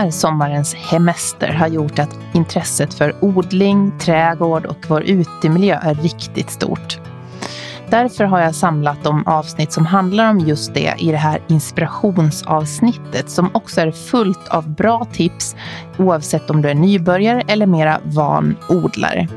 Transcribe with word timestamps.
här 0.00 0.10
sommarens 0.10 0.74
hemester 0.74 1.48
har 1.48 1.68
gjort 1.68 1.98
att 1.98 2.18
intresset 2.32 2.94
för 2.94 3.14
odling, 3.20 3.92
trädgård 3.98 4.66
och 4.66 4.76
vår 4.88 5.02
utemiljö 5.02 5.78
är 5.82 5.94
riktigt 5.94 6.50
stort. 6.50 6.98
Därför 7.90 8.24
har 8.24 8.40
jag 8.40 8.54
samlat 8.54 9.04
de 9.04 9.26
avsnitt 9.26 9.72
som 9.72 9.86
handlar 9.86 10.30
om 10.30 10.38
just 10.38 10.74
det 10.74 10.94
i 10.98 11.10
det 11.10 11.16
här 11.16 11.40
inspirationsavsnittet 11.48 13.30
som 13.30 13.50
också 13.54 13.80
är 13.80 13.90
fullt 13.90 14.48
av 14.48 14.68
bra 14.68 15.06
tips 15.12 15.56
oavsett 15.98 16.50
om 16.50 16.62
du 16.62 16.68
är 16.70 16.74
nybörjare 16.74 17.42
eller 17.48 17.66
mera 17.66 18.00
van 18.04 18.56
odlare. 18.68 19.28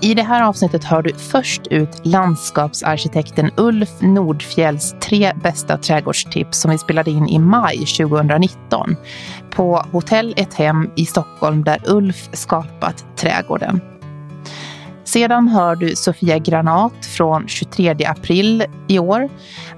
I 0.00 0.14
det 0.14 0.22
här 0.22 0.42
avsnittet 0.42 0.84
hör 0.84 1.02
du 1.02 1.14
först 1.14 1.66
ut 1.66 2.06
landskapsarkitekten 2.06 3.50
Ulf 3.56 3.90
Nordfjälls 4.00 4.94
tre 5.00 5.32
bästa 5.42 5.78
trädgårdstips 5.78 6.60
som 6.60 6.70
vi 6.70 6.78
spelade 6.78 7.10
in 7.10 7.28
i 7.28 7.38
maj 7.38 7.78
2019 7.78 8.96
på 9.50 9.82
Hotell 9.92 10.34
Ett 10.36 10.54
Hem 10.54 10.90
i 10.96 11.06
Stockholm 11.06 11.64
där 11.64 11.82
Ulf 11.86 12.28
skapat 12.32 13.06
trädgården. 13.16 13.80
Sedan 15.08 15.48
hör 15.48 15.76
du 15.76 15.96
Sofia 15.96 16.38
Granat 16.38 17.06
från 17.06 17.48
23 17.48 18.04
april 18.04 18.64
i 18.88 18.98
år, 18.98 19.28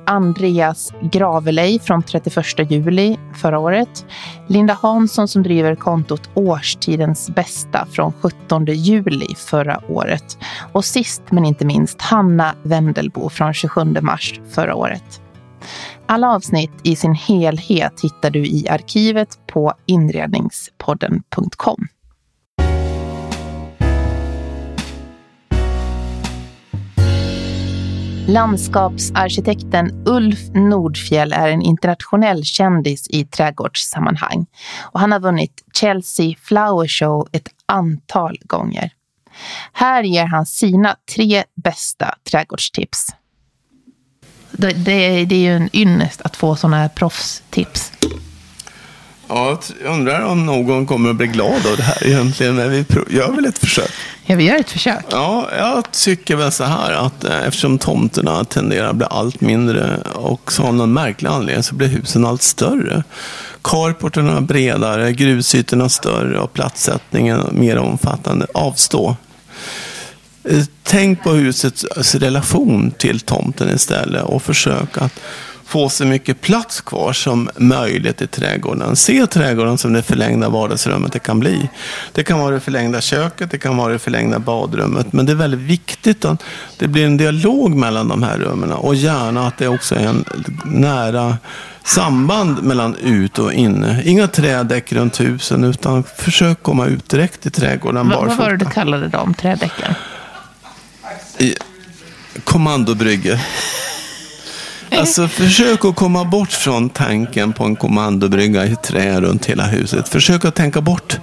Andreas 0.07 0.93
Gravelej 1.13 1.79
från 1.79 2.03
31 2.03 2.71
juli 2.71 3.19
förra 3.35 3.59
året, 3.59 4.07
Linda 4.49 4.75
Hansson 4.75 5.29
som 5.29 5.43
driver 5.43 5.75
kontot 5.75 6.31
Årstidens 6.35 7.31
bästa 7.31 7.87
från 7.87 8.13
17 8.13 8.67
juli 8.67 9.35
förra 9.37 9.81
året 9.89 10.39
och 10.73 10.85
sist 10.85 11.23
men 11.31 11.45
inte 11.45 11.65
minst 11.65 12.03
Hanna 12.03 12.55
Wendelbo 12.63 13.29
från 13.29 13.55
27 13.55 13.85
mars 14.01 14.41
förra 14.51 14.75
året. 14.75 15.21
Alla 16.07 16.35
avsnitt 16.35 16.73
i 16.83 16.97
sin 16.97 17.15
helhet 17.15 18.01
hittar 18.03 18.31
du 18.31 18.47
i 18.47 18.69
arkivet 18.69 19.39
på 19.47 19.75
inredningspodden.com. 19.87 21.89
Landskapsarkitekten 28.33 30.03
Ulf 30.07 30.39
Nordfjell 30.55 31.33
är 31.33 31.49
en 31.49 31.63
internationell 31.63 32.45
kändis 32.45 33.07
i 33.11 33.25
trädgårdssammanhang 33.25 34.47
och 34.81 35.01
han 35.01 35.13
har 35.13 35.21
vunnit 35.21 35.65
Chelsea 35.75 36.35
Flower 36.43 36.89
Show 36.89 37.29
ett 37.33 37.49
antal 37.67 38.39
gånger. 38.41 38.91
Här 39.73 40.03
ger 40.03 40.27
han 40.27 40.47
sina 40.47 40.97
tre 41.15 41.45
bästa 41.65 42.15
trädgårdstips. 42.31 43.07
Det, 44.53 44.73
det, 44.73 45.25
det 45.25 45.35
är 45.35 45.41
ju 45.41 45.57
en 45.57 45.77
ynnest 45.77 46.23
att 46.23 46.37
få 46.37 46.57
sådana 46.57 46.77
här 46.77 46.89
proffstips. 46.89 47.93
Ja, 49.33 49.59
jag 49.85 49.95
undrar 49.95 50.21
om 50.21 50.47
någon 50.47 50.87
kommer 50.87 51.11
att 51.11 51.17
bli 51.17 51.27
glad 51.27 51.67
av 51.67 51.77
det 51.77 51.83
här 51.83 52.07
egentligen, 52.07 52.55
men 52.55 52.71
vi 52.71 52.85
gör 53.09 53.33
väl 53.33 53.47
ett 53.47 53.59
försök. 53.59 53.91
Ja, 54.27 54.37
vi 54.37 54.45
gör 54.45 54.57
ett 54.57 54.71
försök. 54.71 55.05
Ja, 55.11 55.49
jag 55.59 55.93
tycker 55.93 56.37
väl 56.37 56.53
så 56.53 56.65
här 56.65 56.93
att 56.93 57.25
eh, 57.25 57.47
eftersom 57.47 57.79
tomterna 57.79 58.45
tenderar 58.45 58.89
att 58.89 58.97
bli 58.97 59.07
allt 59.11 59.41
mindre 59.41 59.97
och 60.15 60.53
så 60.53 60.63
av 60.63 60.75
någon 60.75 60.93
märklig 60.93 61.29
anledning 61.29 61.63
så 61.63 61.75
blir 61.75 61.89
husen 61.89 62.25
allt 62.25 62.43
större. 62.43 63.05
Carporterna 63.63 64.41
bredare, 64.41 65.13
grusytorna 65.13 65.89
större 65.89 66.41
och 66.41 66.53
platssättningen 66.53 67.41
mer 67.53 67.79
omfattande. 67.79 68.47
Avstå. 68.55 69.17
Eh, 70.45 70.65
tänk 70.83 71.23
på 71.23 71.31
husets 71.31 72.15
relation 72.15 72.91
till 72.99 73.21
tomten 73.21 73.75
istället 73.75 74.23
och 74.23 74.43
försök 74.43 74.99
att 74.99 75.21
få 75.71 75.89
så 75.89 76.05
mycket 76.05 76.41
plats 76.41 76.81
kvar 76.81 77.13
som 77.13 77.51
möjligt 77.57 78.23
i 78.23 78.27
trädgården. 78.27 78.97
Se 78.97 79.27
trädgården 79.27 79.79
som 79.79 79.93
det 79.93 80.03
förlängda 80.03 80.49
vardagsrummet 80.49 81.13
det 81.13 81.19
kan 81.19 81.41
bli. 81.41 81.69
Det 82.13 82.25
kan 82.25 82.39
vara 82.39 82.55
det 82.55 82.61
förlängda 82.61 83.01
köket, 83.01 83.51
det 83.51 83.59
kan 83.59 83.77
vara 83.77 83.93
det 83.93 83.99
förlängda 83.99 84.39
badrummet. 84.39 85.13
Men 85.13 85.27
det 85.27 85.33
är 85.33 85.37
väldigt 85.37 85.61
viktigt 85.61 86.25
att 86.25 86.43
det 86.79 86.89
blir 86.89 87.07
en 87.07 87.17
dialog 87.17 87.75
mellan 87.75 88.09
de 88.09 88.23
här 88.23 88.39
rummen 88.39 88.73
och 88.73 88.95
gärna 88.95 89.47
att 89.47 89.59
det 89.59 89.69
också 89.69 89.95
är 89.95 90.07
en 90.07 90.25
nära 90.65 91.39
samband 91.85 92.63
mellan 92.63 92.97
ut 92.97 93.39
och 93.39 93.53
inne. 93.53 94.03
Inga 94.05 94.29
trädäck 94.29 94.93
runt 94.93 95.21
husen 95.21 95.65
utan 95.65 96.05
försök 96.17 96.63
komma 96.63 96.87
ut 96.87 97.09
direkt 97.09 97.47
i 97.47 97.51
trädgården 97.51 98.09
Va, 98.09 98.25
Vad 98.27 98.37
var 98.37 98.51
det 98.51 98.57
du 98.57 98.65
kallade 98.65 99.09
dem, 99.09 99.35
trädäcken? 99.35 99.95
Kommandobrygge. 102.45 103.41
Alltså 104.93 105.29
försök 105.29 105.85
att 105.85 105.97
komma 105.97 106.25
bort 106.25 106.53
från 106.53 106.89
tanken 106.89 107.53
på 107.53 107.65
en 107.65 107.77
kommandobrygga 107.77 108.67
i 108.67 108.77
trä 108.77 109.21
runt 109.21 109.47
hela 109.47 109.65
huset. 109.65 110.09
Försök 110.09 110.45
att 110.45 110.55
tänka 110.55 110.81
bort 110.81 111.19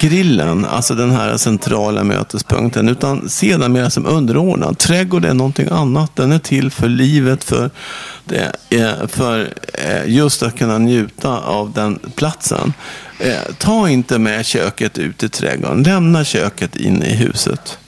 grillen, 0.00 0.64
alltså 0.64 0.94
den 0.94 1.10
här 1.10 1.36
centrala 1.36 2.04
mötespunkten, 2.04 2.88
utan 2.88 3.28
se 3.28 3.56
den 3.56 3.72
mer 3.72 3.88
som 3.88 4.06
underordnad. 4.06 4.78
Trädgård 4.78 5.24
är 5.24 5.34
någonting 5.34 5.68
annat. 5.70 6.16
Den 6.16 6.32
är 6.32 6.38
till 6.38 6.70
för 6.70 6.88
livet, 6.88 7.44
för, 7.44 7.70
det, 8.24 8.52
för 9.08 9.54
eh, 9.74 10.14
just 10.14 10.42
att 10.42 10.58
kunna 10.58 10.78
njuta 10.78 11.38
av 11.38 11.72
den 11.72 11.98
platsen. 12.14 12.72
Eh, 13.18 13.54
ta 13.58 13.88
inte 13.88 14.18
med 14.18 14.46
köket 14.46 14.98
ut 14.98 15.22
i 15.22 15.28
trädgården. 15.28 15.82
Lämna 15.82 16.24
köket 16.24 16.76
in 16.76 17.02
i 17.02 17.14
huset. 17.14 17.78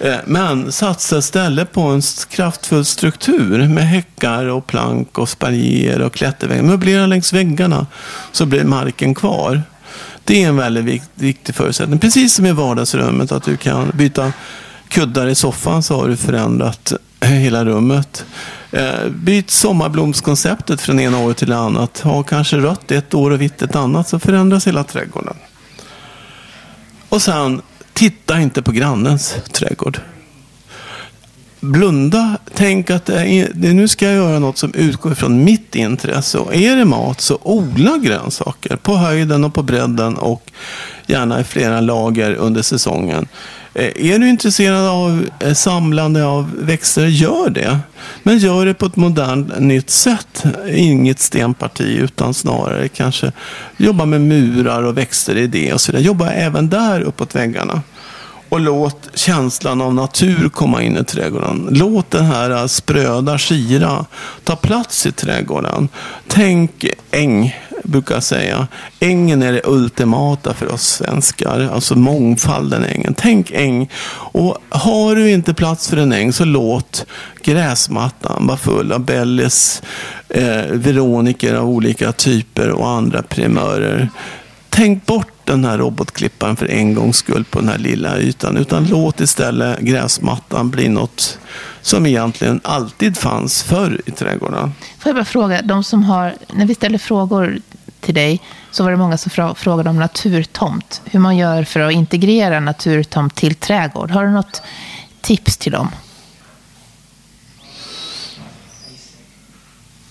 Eh, 0.00 0.16
men 0.24 0.72
satsa 0.72 1.18
istället 1.18 1.72
på 1.72 1.80
en 1.80 2.02
kraftfull 2.30 2.84
struktur 2.84 3.68
med 3.68 3.88
häckar 3.88 4.44
och 4.44 4.66
plank 4.66 5.18
och 5.18 5.28
spaljer 5.28 6.00
och 6.00 6.12
klätterväggar. 6.12 6.62
Möblera 6.62 7.06
längs 7.06 7.32
väggarna 7.32 7.86
så 8.32 8.46
blir 8.46 8.64
marken 8.64 9.14
kvar. 9.14 9.62
Det 10.24 10.42
är 10.42 10.48
en 10.48 10.56
väldigt 10.56 11.02
viktig 11.14 11.54
förutsättning. 11.54 11.98
Precis 11.98 12.34
som 12.34 12.46
i 12.46 12.52
vardagsrummet, 12.52 13.32
att 13.32 13.42
du 13.42 13.56
kan 13.56 13.90
byta 13.94 14.32
kuddar 14.88 15.26
i 15.26 15.34
soffan 15.34 15.82
så 15.82 16.00
har 16.00 16.08
du 16.08 16.16
förändrat 16.16 16.92
eh, 17.20 17.28
hela 17.28 17.64
rummet. 17.64 18.24
Eh, 18.72 19.08
byt 19.10 19.50
sommarblomskonceptet 19.50 20.80
från 20.80 21.00
ena 21.00 21.18
året 21.18 21.36
till 21.36 21.48
det 21.48 21.58
annat. 21.58 22.00
Ha 22.00 22.22
kanske 22.22 22.56
rött 22.56 22.90
ett 22.90 23.14
år 23.14 23.30
och 23.30 23.40
vitt 23.40 23.62
ett 23.62 23.76
annat 23.76 24.08
så 24.08 24.18
förändras 24.18 24.66
hela 24.66 24.84
trädgården. 24.84 25.36
Och 27.08 27.22
sen 27.22 27.62
Titta 27.98 28.40
inte 28.40 28.62
på 28.62 28.72
grannens 28.72 29.36
trädgård. 29.52 30.00
Blunda, 31.60 32.38
tänk 32.54 32.90
att 32.90 33.06
det 33.06 33.26
är, 33.26 33.54
nu 33.54 33.88
ska 33.88 34.06
jag 34.06 34.14
göra 34.14 34.38
något 34.38 34.58
som 34.58 34.74
utgår 34.74 35.14
från 35.14 35.44
mitt 35.44 35.74
intresse. 35.74 36.38
Och 36.38 36.54
är 36.54 36.76
det 36.76 36.84
mat 36.84 37.20
så 37.20 37.38
odla 37.42 37.96
grönsaker 37.96 38.76
på 38.76 38.96
höjden 38.96 39.44
och 39.44 39.54
på 39.54 39.62
bredden 39.62 40.16
och 40.16 40.50
gärna 41.06 41.40
i 41.40 41.44
flera 41.44 41.80
lager 41.80 42.34
under 42.34 42.62
säsongen. 42.62 43.28
Eh, 43.74 44.12
är 44.12 44.18
du 44.18 44.28
intresserad 44.28 44.86
av 44.86 45.28
eh, 45.40 45.52
samlande 45.52 46.24
av 46.24 46.50
växter, 46.58 47.06
gör 47.06 47.50
det. 47.50 47.78
Men 48.22 48.38
gör 48.38 48.66
det 48.66 48.74
på 48.74 48.86
ett 48.86 48.96
modernt, 48.96 49.58
nytt 49.58 49.90
sätt. 49.90 50.44
Inget 50.74 51.20
stenparti, 51.20 51.98
utan 51.98 52.34
snarare 52.34 52.88
kanske 52.88 53.32
jobba 53.76 54.04
med 54.04 54.20
murar 54.20 54.82
och 54.82 54.98
växter 54.98 55.36
i 55.36 55.46
det 55.46 55.72
och 55.72 55.80
så 55.80 55.92
vidare. 55.92 56.06
Jobba 56.06 56.30
även 56.30 56.68
där 56.68 57.00
uppåt 57.00 57.34
väggarna. 57.34 57.82
Och 58.48 58.60
låt 58.60 59.08
känslan 59.14 59.80
av 59.80 59.94
natur 59.94 60.48
komma 60.48 60.82
in 60.82 60.96
i 60.96 61.04
trädgården. 61.04 61.68
Låt 61.70 62.10
den 62.10 62.24
här 62.24 62.66
spröda 62.66 63.38
skira 63.38 64.04
ta 64.44 64.56
plats 64.56 65.06
i 65.06 65.12
trädgården. 65.12 65.88
Tänk 66.28 66.86
äng 67.10 67.54
brukar 67.84 68.14
jag 68.14 68.22
säga. 68.22 68.66
Ängen 69.00 69.42
är 69.42 69.52
det 69.52 69.60
ultimata 69.64 70.54
för 70.54 70.72
oss 70.72 70.82
svenskar. 70.82 71.70
Alltså 71.72 71.94
mångfalden 71.94 72.84
i 72.84 72.88
ängen. 72.88 73.14
Tänk 73.18 73.50
äng. 73.50 73.90
Och 74.12 74.58
har 74.68 75.14
du 75.14 75.30
inte 75.30 75.54
plats 75.54 75.88
för 75.88 75.96
en 75.96 76.12
äng 76.12 76.32
så 76.32 76.44
låt 76.44 77.06
gräsmattan 77.42 78.46
vara 78.46 78.58
full 78.58 78.92
av 78.92 79.00
bellis, 79.00 79.82
eh, 80.28 80.64
veroniker 80.70 81.54
av 81.54 81.68
olika 81.68 82.12
typer 82.12 82.70
och 82.70 82.88
andra 82.88 83.22
primörer. 83.22 84.08
Tänk 84.78 85.06
bort 85.06 85.32
den 85.44 85.64
här 85.64 85.78
robotklipparen 85.78 86.56
för 86.56 86.70
en 86.70 86.94
gångs 86.94 87.16
skull 87.16 87.44
på 87.44 87.60
den 87.60 87.68
här 87.68 87.78
lilla 87.78 88.18
ytan. 88.18 88.56
Utan 88.56 88.86
låt 88.86 89.20
istället 89.20 89.78
gräsmattan 89.78 90.70
bli 90.70 90.88
något 90.88 91.38
som 91.82 92.06
egentligen 92.06 92.60
alltid 92.64 93.16
fanns 93.16 93.62
förr 93.62 94.00
i 94.06 94.10
trädgården. 94.10 94.72
Får 94.98 95.08
jag 95.08 95.16
bara 95.16 95.24
fråga, 95.24 95.62
de 95.62 95.84
som 95.84 96.02
har, 96.02 96.34
när 96.52 96.66
vi 96.66 96.74
ställer 96.74 96.98
frågor 96.98 97.58
till 98.00 98.14
dig 98.14 98.40
så 98.70 98.84
var 98.84 98.90
det 98.90 98.96
många 98.96 99.18
som 99.18 99.54
frågade 99.54 99.90
om 99.90 99.98
naturtomt. 99.98 101.02
Hur 101.04 101.20
man 101.20 101.36
gör 101.36 101.64
för 101.64 101.80
att 101.80 101.92
integrera 101.92 102.60
naturtomt 102.60 103.34
till 103.34 103.54
trädgård. 103.54 104.10
Har 104.10 104.24
du 104.24 104.30
något 104.30 104.62
tips 105.20 105.56
till 105.56 105.72
dem? 105.72 105.88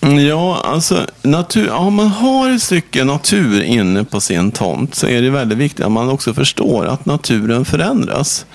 Mm, 0.07 0.25
ja, 0.25 0.61
alltså 0.63 1.05
natur, 1.21 1.71
om 1.71 1.93
man 1.93 2.07
har 2.07 2.49
ett 2.49 2.61
stycke 2.61 3.03
natur 3.03 3.63
inne 3.63 4.03
på 4.03 4.21
sin 4.21 4.51
tomt 4.51 4.95
så 4.95 5.07
är 5.07 5.21
det 5.21 5.29
väldigt 5.29 5.57
viktigt 5.57 5.85
att 5.85 5.91
man 5.91 6.09
också 6.09 6.33
förstår 6.33 6.85
att 6.85 7.05
naturen 7.05 7.65
förändras. 7.65 8.45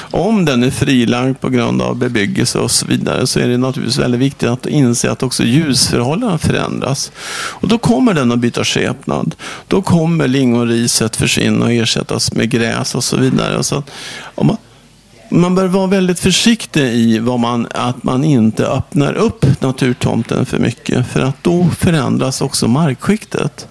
Om 0.00 0.44
den 0.44 0.62
är 0.62 0.70
frilagd 0.70 1.40
på 1.40 1.48
grund 1.48 1.82
av 1.82 1.96
bebyggelse 1.96 2.58
och 2.58 2.70
så 2.70 2.86
vidare 2.86 3.26
så 3.26 3.40
är 3.40 3.48
det 3.48 3.58
naturligtvis 3.58 3.98
väldigt 3.98 4.20
viktigt 4.20 4.48
att 4.48 4.66
inse 4.66 5.10
att 5.10 5.22
också 5.22 5.44
ljusförhållanden 5.44 6.38
förändras. 6.38 7.12
Och 7.34 7.68
då 7.68 7.78
kommer 7.78 8.14
den 8.14 8.32
att 8.32 8.38
byta 8.38 8.64
skepnad. 8.64 9.34
Då 9.68 9.82
kommer 9.82 10.28
lingonriset 10.28 11.16
försvinna 11.16 11.64
och 11.64 11.72
ersättas 11.72 12.32
med 12.32 12.50
gräs 12.50 12.94
och 12.94 13.04
så 13.04 13.16
vidare. 13.16 13.64
Så 13.64 13.82
om 14.34 14.46
man, 14.46 14.56
man 15.28 15.54
bör 15.54 15.66
vara 15.66 15.86
väldigt 15.86 16.20
försiktig 16.20 16.82
i 16.82 17.18
vad 17.18 17.40
man, 17.40 17.66
att 17.70 18.02
man 18.02 18.24
inte 18.24 18.66
öppnar 18.66 19.14
upp 19.14 19.46
naturtomten 19.60 20.46
för 20.46 20.58
mycket. 20.58 21.06
För 21.06 21.20
att 21.20 21.44
då 21.44 21.66
förändras 21.78 22.40
också 22.40 22.68
markskiktet. 22.68 23.68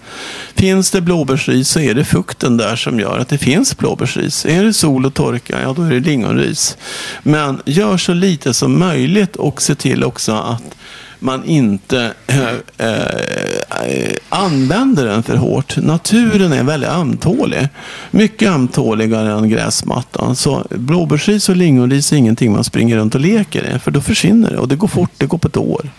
Finns 0.56 0.92
det 0.92 1.02
blåbärsris 1.02 1.70
så 1.70 1.80
är 1.80 1.94
det 1.94 2.06
fukten 2.06 2.58
där 2.58 2.76
som 2.76 3.00
gör 3.00 3.20
att 3.20 3.30
det 3.30 3.38
finns 3.38 3.78
blåbärsris. 3.78 4.46
Är 4.46 4.64
det 4.64 4.74
sol 4.74 5.06
och 5.06 5.14
torka, 5.14 5.62
ja 5.62 5.74
då 5.74 5.82
är 5.82 5.90
det 5.90 6.00
lingonris. 6.00 6.78
Men 7.24 7.62
gör 7.66 7.98
så 7.98 8.14
lite 8.14 8.54
som 8.54 8.80
möjligt 8.80 9.36
och 9.36 9.62
se 9.62 9.76
till 9.76 10.04
också 10.04 10.32
att 10.32 10.76
man 11.20 11.44
inte 11.46 12.14
äh, 12.28 12.50
äh, 12.78 13.57
Eh, 13.70 14.14
använder 14.30 15.06
den 15.06 15.24
för 15.24 15.36
hårt. 15.36 15.78
Naturen 15.78 16.54
är 16.54 16.64
väldigt 16.64 16.90
ömtålig. 16.90 17.70
Mycket 18.12 18.50
ömtåligare 18.50 19.34
än 19.34 19.50
gräsmattan. 19.50 20.36
Så 20.36 20.66
blåbärsris 20.70 21.50
och 21.50 21.56
lingonris 21.56 22.14
är 22.14 22.18
ingenting 22.18 22.52
man 22.52 22.64
springer 22.64 22.98
runt 22.98 23.16
och 23.16 23.22
leker 23.22 23.76
i. 23.76 23.80
För 23.80 23.92
då 23.92 24.02
försvinner 24.02 24.52
det 24.52 24.58
och 24.58 24.68
det 24.68 24.76
går 24.76 24.88
fort, 24.88 25.12
det 25.18 25.26
går 25.26 25.38
på 25.38 25.48
ett 25.48 25.58
år. 25.58 25.90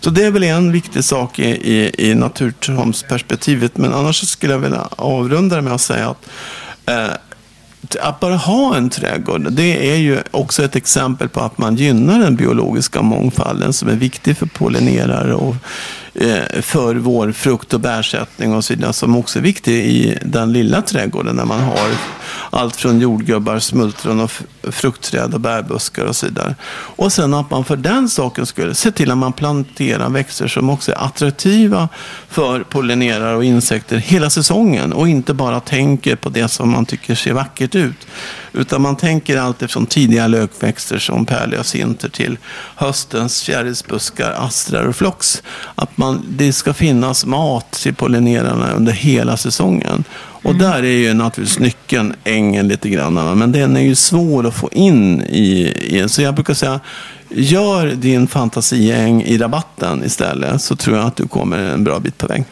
Så 0.00 0.10
det 0.10 0.24
är 0.24 0.30
väl 0.30 0.42
en 0.42 0.72
viktig 0.72 1.04
sak 1.04 1.38
i, 1.38 1.48
i, 1.48 2.10
i 2.10 2.14
naturtomsperspektivet. 2.14 3.76
Men 3.76 3.94
annars 3.94 4.28
skulle 4.28 4.52
jag 4.52 4.60
vilja 4.60 4.88
avrunda 4.90 5.56
det 5.56 5.62
med 5.62 5.72
att 5.72 5.80
säga 5.80 6.08
att 6.08 6.28
eh, 6.86 7.16
att 8.00 8.20
bara 8.20 8.36
ha 8.36 8.76
en 8.76 8.90
trädgård, 8.90 9.52
det 9.52 9.92
är 9.92 9.96
ju 9.96 10.18
också 10.30 10.64
ett 10.64 10.76
exempel 10.76 11.28
på 11.28 11.40
att 11.40 11.58
man 11.58 11.76
gynnar 11.76 12.18
den 12.18 12.36
biologiska 12.36 13.02
mångfalden 13.02 13.72
som 13.72 13.88
är 13.88 13.94
viktig 13.94 14.36
för 14.36 14.46
pollinerare 14.46 15.34
och 15.34 15.54
eh, 16.14 16.60
för 16.62 16.94
vår 16.94 17.32
frukt 17.32 17.74
och 17.74 17.80
bärsättning 17.80 18.54
och 18.54 18.64
så 18.64 18.74
vidare, 18.74 18.92
som 18.92 19.16
också 19.16 19.38
är 19.38 19.42
viktig 19.42 19.72
i 19.72 20.18
den 20.24 20.52
lilla 20.52 20.82
trädgården 20.82 21.36
när 21.36 21.44
man 21.44 21.60
har 21.60 21.88
allt 22.50 22.76
från 22.76 23.00
jordgubbar, 23.00 23.58
smultron 23.58 24.20
och 24.20 24.30
fruktträd 24.62 25.34
och 25.34 25.40
bärbuskar 25.40 26.04
och 26.04 26.16
så 26.16 26.26
vidare. 26.26 26.54
Och 26.70 27.12
sen 27.12 27.34
att 27.34 27.50
man 27.50 27.64
för 27.64 27.76
den 27.76 28.08
saken 28.08 28.46
skulle 28.46 28.74
se 28.74 28.90
till 28.90 29.10
att 29.10 29.18
man 29.18 29.32
planterar 29.32 30.08
växter 30.08 30.48
som 30.48 30.70
också 30.70 30.92
är 30.92 31.04
attraktiva 31.04 31.88
för 32.28 32.62
pollinerare 32.62 33.36
och 33.36 33.44
insekter 33.44 33.96
hela 33.96 34.30
säsongen 34.30 34.92
och 34.92 35.08
inte 35.08 35.34
bara 35.34 35.60
tänker 35.60 36.16
på 36.16 36.28
det 36.28 36.48
som 36.48 36.70
man 36.70 36.86
tycker 36.86 37.14
ser 37.14 37.32
vackert 37.32 37.74
ut. 37.74 38.06
Utan 38.52 38.82
man 38.82 38.96
tänker 38.96 39.36
allt 39.36 39.70
från 39.70 39.86
tidiga 39.86 40.26
lökväxter 40.26 40.98
som 40.98 41.26
pärlhyacinter 41.26 42.08
till 42.08 42.38
höstens 42.76 43.42
fjärilsbuskar, 43.42 44.32
astrar 44.32 44.84
och 44.84 44.96
flox. 44.96 45.42
Att 45.74 45.98
man, 45.98 46.24
det 46.28 46.52
ska 46.52 46.74
finnas 46.74 47.26
mat 47.26 47.72
till 47.72 47.94
pollinerarna 47.94 48.72
under 48.72 48.92
hela 48.92 49.36
säsongen. 49.36 50.04
Och 50.42 50.54
där 50.54 50.82
är 50.82 50.98
ju 50.98 51.14
naturligtvis 51.14 51.58
nyckeln 51.58 52.14
ängen 52.24 52.68
lite 52.68 52.88
grann. 52.88 53.38
Men 53.38 53.52
den 53.52 53.76
är 53.76 53.80
ju 53.80 53.94
svår 53.94 54.46
att 54.46 54.54
få 54.54 54.68
in 54.72 55.22
i, 55.22 55.74
i 55.80 56.08
Så 56.08 56.22
jag 56.22 56.34
brukar 56.34 56.54
säga, 56.54 56.80
gör 57.28 57.86
din 57.86 58.26
fantasiäng 58.26 59.22
i 59.22 59.38
rabatten 59.38 60.04
istället. 60.04 60.62
Så 60.62 60.76
tror 60.76 60.96
jag 60.96 61.06
att 61.06 61.16
du 61.16 61.28
kommer 61.28 61.58
en 61.58 61.84
bra 61.84 61.98
bit 61.98 62.18
på 62.18 62.26
väg. 62.26 62.44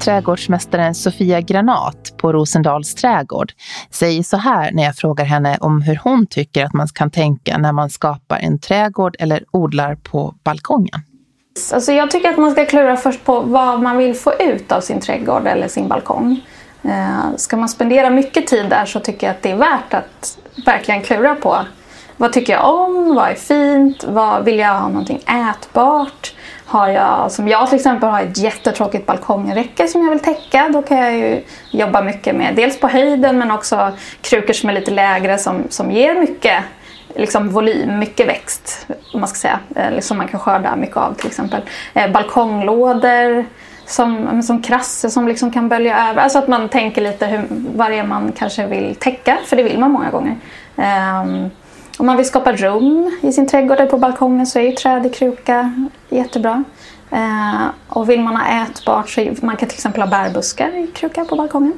Trädgårdsmästaren 0.00 0.94
Sofia 0.94 1.40
Granat 1.40 2.14
på 2.16 2.32
Rosendals 2.32 2.94
trädgård 2.94 3.52
säger 3.90 4.22
så 4.22 4.36
här 4.36 4.72
när 4.72 4.84
jag 4.84 4.96
frågar 4.96 5.24
henne 5.24 5.58
om 5.60 5.82
hur 5.82 6.00
hon 6.04 6.26
tycker 6.26 6.64
att 6.64 6.72
man 6.72 6.88
kan 6.88 7.10
tänka 7.10 7.58
när 7.58 7.72
man 7.72 7.90
skapar 7.90 8.38
en 8.38 8.58
trädgård 8.58 9.16
eller 9.18 9.44
odlar 9.50 9.94
på 9.94 10.34
balkongen. 10.44 11.02
Alltså 11.72 11.92
jag 11.92 12.10
tycker 12.10 12.30
att 12.30 12.36
man 12.36 12.50
ska 12.50 12.66
klura 12.66 12.96
först 12.96 13.24
på 13.24 13.40
vad 13.40 13.82
man 13.82 13.96
vill 13.96 14.14
få 14.14 14.34
ut 14.34 14.72
av 14.72 14.80
sin 14.80 15.00
trädgård 15.00 15.46
eller 15.46 15.68
sin 15.68 15.88
balkong. 15.88 16.40
Eh, 16.82 17.36
ska 17.36 17.56
man 17.56 17.68
spendera 17.68 18.10
mycket 18.10 18.46
tid 18.46 18.70
där 18.70 18.84
så 18.84 19.00
tycker 19.00 19.26
jag 19.26 19.34
att 19.34 19.42
det 19.42 19.50
är 19.50 19.56
värt 19.56 19.94
att 19.94 20.38
verkligen 20.66 21.02
klura 21.02 21.34
på 21.34 21.58
vad 22.20 22.32
tycker 22.32 22.52
jag 22.52 22.74
om, 22.74 23.14
vad 23.14 23.30
är 23.30 23.34
fint, 23.34 24.04
vad 24.04 24.44
vill 24.44 24.58
jag 24.58 24.74
ha 24.74 24.88
någonting 24.88 25.22
ätbart? 25.50 26.34
Har 26.66 26.88
jag, 26.88 27.32
som 27.32 27.48
jag 27.48 27.68
till 27.68 27.76
exempel 27.76 28.08
har 28.08 28.22
ett 28.22 28.38
jättetråkigt 28.38 29.06
balkongräcke 29.06 29.88
som 29.88 30.02
jag 30.02 30.10
vill 30.10 30.20
täcka, 30.20 30.68
då 30.72 30.82
kan 30.82 30.96
jag 30.96 31.16
ju 31.16 31.42
jobba 31.70 32.02
mycket 32.02 32.36
med 32.36 32.54
dels 32.54 32.80
på 32.80 32.88
höjden 32.88 33.38
men 33.38 33.50
också 33.50 33.92
krukor 34.20 34.52
som 34.52 34.68
är 34.68 34.72
lite 34.72 34.90
lägre 34.90 35.38
som, 35.38 35.64
som 35.68 35.90
ger 35.90 36.14
mycket 36.14 36.64
liksom 37.16 37.48
volym, 37.48 37.98
mycket 37.98 38.28
växt, 38.28 38.86
om 39.12 39.20
man 39.20 39.28
ska 39.28 39.36
säga, 39.36 39.60
eh, 39.76 40.00
som 40.00 40.18
man 40.18 40.28
kan 40.28 40.40
skörda 40.40 40.76
mycket 40.76 40.96
av 40.96 41.14
till 41.14 41.26
exempel. 41.26 41.60
Eh, 41.94 42.10
balkonglådor 42.10 43.46
som, 43.88 44.42
som 44.42 44.62
krasser 44.62 45.08
som 45.08 45.28
liksom 45.28 45.50
kan 45.50 45.68
bölja 45.68 46.10
över. 46.10 46.22
Alltså 46.22 46.38
att 46.38 46.48
man 46.48 46.68
tänker 46.68 47.02
lite 47.02 47.26
hur, 47.26 47.44
vad 47.76 47.90
det 47.90 47.98
är 47.98 48.04
man 48.04 48.32
kanske 48.32 48.66
vill 48.66 48.94
täcka, 48.94 49.38
för 49.44 49.56
det 49.56 49.62
vill 49.62 49.78
man 49.78 49.90
många 49.90 50.10
gånger. 50.10 50.36
Um, 50.76 51.50
om 51.98 52.06
man 52.06 52.16
vill 52.16 52.26
skapa 52.26 52.52
rum 52.52 53.18
i 53.22 53.32
sin 53.32 53.46
trädgård 53.46 53.78
eller 53.78 53.90
på 53.90 53.98
balkongen 53.98 54.46
så 54.46 54.58
är 54.58 54.62
ju 54.62 54.72
träd 54.72 55.06
i 55.06 55.08
kruka 55.08 55.72
jättebra. 56.08 56.64
Uh, 57.12 57.66
och 57.88 58.10
vill 58.10 58.20
man 58.20 58.36
ha 58.36 58.62
ätbart 58.62 59.10
så 59.10 59.20
man 59.42 59.56
kan 59.56 59.68
till 59.68 59.76
exempel 59.76 60.02
ha 60.02 60.08
bärbuskar 60.08 60.76
i 60.76 60.86
kruka 60.86 61.24
på 61.24 61.36
balkongen. 61.36 61.74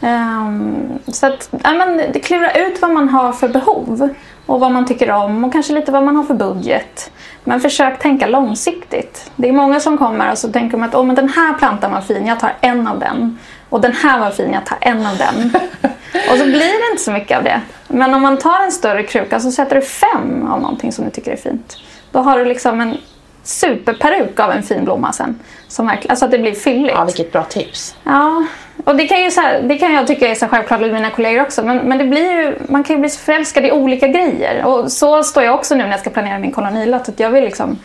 Um, 0.00 0.98
så 1.06 1.26
att 1.26 1.48
ja, 1.62 1.72
men, 1.72 2.12
klura 2.12 2.52
ut 2.52 2.82
vad 2.82 2.90
man 2.90 3.08
har 3.08 3.32
för 3.32 3.48
behov 3.48 4.14
och 4.46 4.60
vad 4.60 4.72
man 4.72 4.86
tycker 4.86 5.10
om 5.10 5.44
och 5.44 5.52
kanske 5.52 5.72
lite 5.72 5.92
vad 5.92 6.02
man 6.02 6.16
har 6.16 6.24
för 6.24 6.34
budget. 6.34 7.10
Men 7.44 7.60
försök 7.60 7.98
tänka 7.98 8.26
långsiktigt. 8.26 9.30
Det 9.36 9.48
är 9.48 9.52
många 9.52 9.80
som 9.80 9.98
kommer 9.98 10.32
och 10.32 10.38
så 10.38 10.52
tänker 10.52 10.78
de 10.78 10.82
att 10.82 10.94
oh, 10.94 11.04
men 11.04 11.16
den 11.16 11.28
här 11.28 11.54
plantan 11.54 11.92
var 11.92 12.00
fin, 12.00 12.26
jag 12.26 12.40
tar 12.40 12.52
en 12.60 12.88
av 12.88 12.98
den. 12.98 13.38
Och 13.68 13.80
den 13.80 13.92
här 13.92 14.20
var 14.20 14.30
fin, 14.30 14.52
jag 14.52 14.66
tar 14.66 14.78
en 14.80 15.06
av 15.06 15.16
den. 15.16 15.50
och 16.30 16.36
så 16.38 16.44
blir 16.44 16.58
det 16.58 16.90
inte 16.90 17.02
så 17.02 17.12
mycket 17.12 17.38
av 17.38 17.44
det. 17.44 17.60
Men 17.88 18.14
om 18.14 18.22
man 18.22 18.38
tar 18.38 18.62
en 18.64 18.72
större 18.72 19.02
kruka 19.02 19.40
så 19.40 19.50
sätter 19.50 19.76
du 19.76 19.82
fem 19.82 20.48
av 20.48 20.60
någonting 20.60 20.92
som 20.92 21.04
du 21.04 21.10
tycker 21.10 21.32
är 21.32 21.36
fint. 21.36 21.76
Då 22.12 22.18
har 22.18 22.38
du 22.38 22.44
liksom 22.44 22.80
en 22.80 22.96
superperuk 23.42 24.40
av 24.40 24.50
en 24.50 24.62
fin 24.62 24.84
blomma 24.84 25.12
sen. 25.12 25.38
Som 25.68 25.86
verkligen, 25.86 26.10
alltså 26.10 26.24
att 26.24 26.30
det 26.30 26.38
blir 26.38 26.54
fylligt. 26.54 26.94
Ja, 26.94 27.04
vilket 27.04 27.32
bra 27.32 27.44
tips. 27.44 27.96
Ja, 28.04 28.44
och 28.84 28.96
det 28.96 29.06
kan, 29.06 29.22
ju 29.22 29.30
så 29.30 29.40
här, 29.40 29.62
det 29.62 29.78
kan 29.78 29.92
jag 29.92 30.06
tycka 30.06 30.28
är 30.28 30.34
så 30.34 30.46
självklart 30.46 30.80
med 30.80 30.92
mina 30.92 31.10
kollegor 31.10 31.42
också. 31.42 31.62
Men, 31.62 31.76
men 31.76 31.98
det 31.98 32.04
blir 32.04 32.32
ju, 32.32 32.58
man 32.68 32.84
kan 32.84 32.96
ju 32.96 33.00
bli 33.00 33.10
så 33.10 33.18
förälskad 33.18 33.66
i 33.66 33.72
olika 33.72 34.08
grejer. 34.08 34.64
Och 34.64 34.92
så 34.92 35.22
står 35.22 35.42
jag 35.42 35.54
också 35.54 35.74
nu 35.74 35.84
när 35.84 35.90
jag 35.90 36.00
ska 36.00 36.10
planera 36.10 36.38
min 36.38 36.52
kolonilott. 36.52 37.08
Att 37.08 37.20
jag 37.20 37.30
vill 37.30 37.44
liksom, 37.44 37.78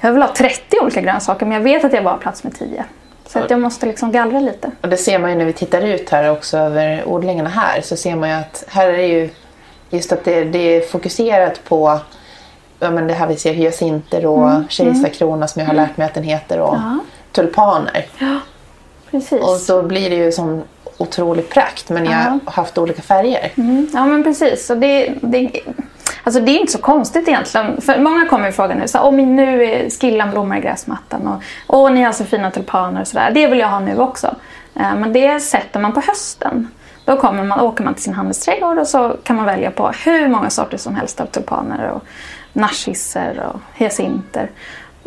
jag 0.00 0.12
vill 0.12 0.22
ha 0.22 0.34
30 0.34 0.80
olika 0.82 1.00
grönsaker 1.00 1.46
men 1.46 1.54
jag 1.54 1.64
vet 1.64 1.84
att 1.84 1.92
jag 1.92 2.04
bara 2.04 2.14
har 2.14 2.18
plats 2.18 2.44
med 2.44 2.58
10. 2.58 2.84
Så 3.26 3.38
att 3.38 3.50
jag 3.50 3.60
måste 3.60 3.86
liksom 3.86 4.12
gallra 4.12 4.40
lite. 4.40 4.70
Och 4.80 4.88
det 4.88 4.96
ser 4.96 5.18
man 5.18 5.30
ju 5.30 5.36
när 5.36 5.44
vi 5.44 5.52
tittar 5.52 5.86
ut 5.86 6.10
här 6.10 6.30
också 6.30 6.58
över 6.58 7.08
odlingarna 7.08 7.48
här. 7.48 7.80
Så 7.80 7.96
ser 7.96 8.16
man 8.16 8.28
ju 8.28 8.34
att 8.34 8.64
här 8.68 8.88
är 8.88 8.96
det 8.96 9.06
ju 9.06 9.30
just 9.90 10.12
att 10.12 10.24
det, 10.24 10.44
det 10.44 10.58
är 10.58 10.80
fokuserat 10.80 11.64
på 11.64 12.00
ja, 12.78 12.90
men 12.90 13.06
det 13.06 13.14
här 13.14 13.26
vi 13.26 13.36
ser 13.36 13.52
hyacinter 13.52 14.26
och 14.26 14.50
mm, 14.50 14.68
kejsarkrona 14.68 15.48
som 15.48 15.60
jag 15.60 15.66
har 15.66 15.74
lärt 15.74 15.96
mig 15.96 16.06
att 16.06 16.14
den 16.14 16.24
heter 16.24 16.60
och 16.60 16.74
ja. 16.74 16.98
tulpaner. 17.32 18.06
Ja, 18.18 18.36
precis. 19.10 19.42
Och 19.42 19.56
så 19.56 19.82
blir 19.82 20.10
det 20.10 20.16
ju 20.16 20.32
som 20.32 20.62
otrolig 20.98 21.48
prakt 21.48 21.88
men 21.88 22.04
jag 22.04 22.16
har 22.18 22.40
haft 22.44 22.78
olika 22.78 23.02
färger. 23.02 23.52
Mm. 23.54 23.88
Ja 23.94 24.06
men 24.06 24.24
precis. 24.24 24.70
Och 24.70 24.76
det, 24.76 25.14
det, 25.20 25.60
alltså 26.24 26.40
det 26.40 26.50
är 26.50 26.58
inte 26.58 26.72
så 26.72 26.78
konstigt 26.78 27.28
egentligen. 27.28 27.80
För 27.80 27.98
många 27.98 28.28
kommer 28.28 28.48
och 28.48 28.54
frågar 28.54 28.74
nu, 28.74 28.88
så, 28.88 28.98
oh, 28.98 29.12
men 29.12 29.36
nu 29.36 29.64
är 29.64 29.90
skillan 29.90 30.30
blommar 30.30 30.58
i 30.58 30.60
gräsmattan 30.60 31.28
och 31.28 31.42
åh 31.66 31.92
ni 31.92 32.02
har 32.02 32.12
så 32.12 32.24
fina 32.24 32.50
tulpaner 32.50 33.00
och 33.00 33.08
sådär. 33.08 33.30
Det 33.34 33.46
vill 33.46 33.58
jag 33.58 33.68
ha 33.68 33.80
nu 33.80 33.98
också. 33.98 34.34
Eh, 34.74 34.94
men 34.94 35.12
det 35.12 35.40
sätter 35.40 35.80
man 35.80 35.92
på 35.92 36.00
hösten. 36.00 36.68
Då 37.04 37.16
kommer 37.16 37.44
man, 37.44 37.60
åker 37.60 37.84
man 37.84 37.94
till 37.94 38.02
sin 38.02 38.14
handelsträdgård 38.14 38.78
och 38.78 38.86
så 38.86 39.16
kan 39.22 39.36
man 39.36 39.46
välja 39.46 39.70
på 39.70 39.90
hur 40.04 40.28
många 40.28 40.50
sorter 40.50 40.76
som 40.76 40.94
helst 40.94 41.20
av 41.20 41.26
tulpaner 41.26 41.88
och 41.88 42.04
narcisser 42.52 43.50
och 43.52 43.60
hyacinter. 43.74 44.50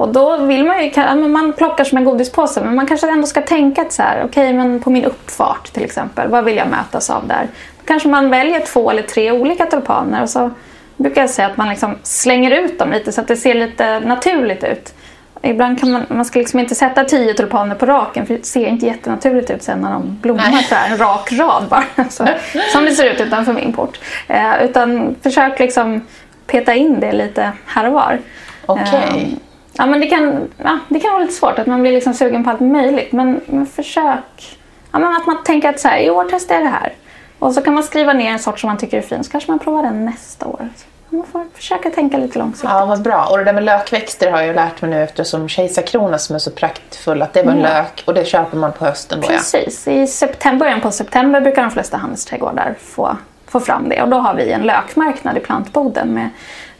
Och 0.03 0.13
då 0.13 0.37
vill 0.37 0.65
man 0.65 0.83
ju, 0.83 1.27
man 1.27 1.53
plockar 1.53 1.83
som 1.83 1.97
en 1.97 2.03
godispåse 2.03 2.61
men 2.61 2.75
man 2.75 2.87
kanske 2.87 3.11
ändå 3.11 3.27
ska 3.27 3.41
tänka 3.41 3.81
att 3.81 3.93
så 3.93 4.01
här, 4.01 4.17
okej 4.17 4.27
okay, 4.27 4.53
men 4.53 4.79
på 4.79 4.89
min 4.89 5.05
uppfart 5.05 5.73
till 5.73 5.83
exempel, 5.83 6.27
vad 6.27 6.45
vill 6.45 6.57
jag 6.57 6.67
mötas 6.67 7.09
av 7.09 7.27
där? 7.27 7.47
Då 7.79 7.85
kanske 7.85 8.09
man 8.09 8.29
väljer 8.29 8.59
två 8.59 8.91
eller 8.91 9.01
tre 9.01 9.31
olika 9.31 9.65
tulpaner 9.65 10.21
och 10.21 10.29
så 10.29 10.51
brukar 10.97 11.21
jag 11.21 11.29
säga 11.29 11.47
att 11.47 11.57
man 11.57 11.69
liksom 11.69 11.95
slänger 12.03 12.51
ut 12.51 12.79
dem 12.79 12.91
lite 12.91 13.11
så 13.11 13.21
att 13.21 13.27
det 13.27 13.35
ser 13.35 13.53
lite 13.53 13.99
naturligt 13.99 14.63
ut. 14.63 14.93
Ibland 15.41 15.79
kan 15.79 15.91
man, 15.91 16.05
man 16.09 16.25
ska 16.25 16.39
liksom 16.39 16.59
inte 16.59 16.75
sätta 16.75 17.03
tio 17.03 17.33
tulpaner 17.33 17.75
på 17.75 17.85
raken 17.85 18.25
för 18.25 18.33
det 18.33 18.45
ser 18.45 18.67
inte 18.67 18.85
jättenaturligt 18.85 19.49
ut 19.49 19.63
sen 19.63 19.79
när 19.79 19.91
de 19.91 20.17
blommar 20.21 20.61
så 20.69 20.75
här, 20.75 20.91
en 20.91 20.97
rak 20.97 21.31
rad 21.31 21.63
bara. 21.69 21.85
Så, 22.09 22.27
som 22.71 22.85
det 22.85 22.91
ser 22.91 23.13
ut 23.13 23.21
utanför 23.21 23.53
min 23.53 23.73
port. 23.73 23.99
Eh, 24.27 24.63
utan 24.63 25.15
försök 25.21 25.59
liksom 25.59 26.01
peta 26.47 26.73
in 26.73 26.99
det 26.99 27.11
lite 27.11 27.51
här 27.65 27.87
och 27.87 27.93
var. 27.93 28.19
Okay. 28.67 29.23
Um, 29.23 29.39
ja, 29.73 29.85
men 29.85 29.99
det, 29.99 30.07
kan, 30.07 30.47
ja, 30.57 30.79
det 30.89 30.99
kan 30.99 31.11
vara 31.11 31.21
lite 31.21 31.33
svårt 31.33 31.59
att 31.59 31.67
man 31.67 31.81
blir 31.81 31.91
liksom 31.91 32.13
sugen 32.13 32.43
på 32.43 32.49
allt 32.49 32.61
möjligt. 32.61 33.11
Men, 33.11 33.41
men 33.45 33.65
försök 33.65 34.57
ja, 34.93 34.99
men 34.99 35.15
att 35.15 35.25
man 35.25 35.43
tänker 35.43 35.69
att 35.69 35.79
så 35.79 35.87
här, 35.87 35.99
i 35.99 36.09
år 36.09 36.27
testar 36.31 36.55
jag 36.55 36.63
det 36.63 36.69
här. 36.69 36.93
Och 37.39 37.53
så 37.53 37.61
kan 37.61 37.73
man 37.73 37.83
skriva 37.83 38.13
ner 38.13 38.31
en 38.31 38.39
sort 38.39 38.59
som 38.59 38.67
man 38.67 38.77
tycker 38.77 38.97
är 38.97 39.01
fin, 39.01 39.23
så 39.23 39.31
kanske 39.31 39.51
man 39.51 39.59
provar 39.59 39.83
den 39.83 40.05
nästa 40.05 40.45
år. 40.45 40.69
Man 41.09 41.25
får 41.25 41.45
försöka 41.53 41.89
tänka 41.89 42.17
lite 42.17 42.39
långsiktigt. 42.39 42.69
Ja, 42.69 42.85
vad 42.85 43.01
bra. 43.01 43.27
Och 43.31 43.37
det 43.37 43.43
där 43.43 43.53
med 43.53 43.63
lökväxter 43.63 44.31
har 44.31 44.41
jag 44.41 44.55
lärt 44.55 44.81
mig 44.81 44.91
nu 44.91 45.03
eftersom 45.03 45.49
kejsarkrona 45.49 46.17
som 46.17 46.35
är 46.35 46.39
så 46.39 46.51
praktfull, 46.51 47.21
att 47.21 47.33
det 47.33 47.43
var 47.43 47.51
en 47.51 47.59
mm. 47.59 47.71
lök 47.71 48.03
och 48.05 48.13
det 48.13 48.25
köper 48.25 48.57
man 48.57 48.71
på 48.71 48.85
hösten 48.85 49.21
då 49.21 49.27
Precis. 49.27 49.87
I 49.87 50.07
september, 50.07 50.65
början 50.65 50.81
på 50.81 50.91
september 50.91 51.41
brukar 51.41 51.61
de 51.61 51.71
flesta 51.71 51.97
handelsträdgårdar 51.97 52.75
få, 52.79 53.17
få 53.47 53.59
fram 53.59 53.89
det. 53.89 54.01
Och 54.01 54.09
då 54.09 54.17
har 54.17 54.33
vi 54.33 54.51
en 54.51 54.61
lökmarknad 54.61 55.37
i 55.37 55.39
plantboden 55.39 56.13
med, 56.13 56.29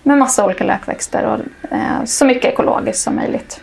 med 0.03 0.17
massa 0.17 0.45
olika 0.45 0.63
lökväxter 0.63 1.25
och 1.25 1.71
eh, 1.71 2.03
så 2.05 2.25
mycket 2.25 2.45
ekologiskt 2.45 3.03
som 3.03 3.15
möjligt. 3.15 3.61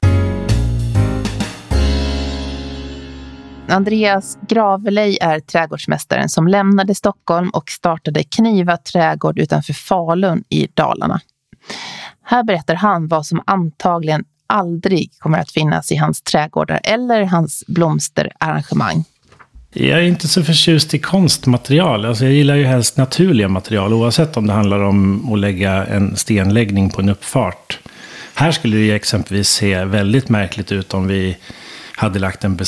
Andreas 3.68 4.38
Gravelej 4.48 5.18
är 5.20 5.40
trädgårdsmästaren 5.40 6.28
som 6.28 6.48
lämnade 6.48 6.94
Stockholm 6.94 7.50
och 7.50 7.70
startade 7.70 8.24
Kniva 8.24 8.76
trädgård 8.76 9.38
utanför 9.38 9.72
Falun 9.72 10.44
i 10.48 10.66
Dalarna. 10.74 11.20
Här 12.22 12.42
berättar 12.44 12.74
han 12.74 13.08
vad 13.08 13.26
som 13.26 13.42
antagligen 13.46 14.24
aldrig 14.46 15.18
kommer 15.18 15.38
att 15.38 15.50
finnas 15.50 15.92
i 15.92 15.96
hans 15.96 16.22
trädgårdar 16.22 16.80
eller 16.84 17.22
hans 17.24 17.64
blomsterarrangemang. 17.66 19.04
Jag 19.72 19.98
är 19.98 20.02
inte 20.02 20.28
så 20.28 20.44
förtjust 20.44 20.94
i 20.94 20.98
konstmaterial. 20.98 22.04
Alltså 22.04 22.24
jag 22.24 22.32
gillar 22.32 22.54
ju 22.54 22.64
helst 22.64 22.96
naturliga 22.96 23.48
material 23.48 23.92
oavsett 23.92 24.36
om 24.36 24.46
det 24.46 24.52
handlar 24.52 24.82
om 24.82 25.32
att 25.32 25.38
lägga 25.38 25.84
en 25.86 26.16
stenläggning 26.16 26.90
på 26.90 27.00
en 27.00 27.08
uppfart. 27.08 27.78
Här 28.34 28.52
skulle 28.52 28.76
det 28.76 28.92
exempelvis 28.92 29.48
se 29.48 29.84
väldigt 29.84 30.28
märkligt 30.28 30.72
ut 30.72 30.94
om 30.94 31.06
vi 31.06 31.36
hade 31.96 32.18
lagt 32.18 32.44
en 32.44 32.58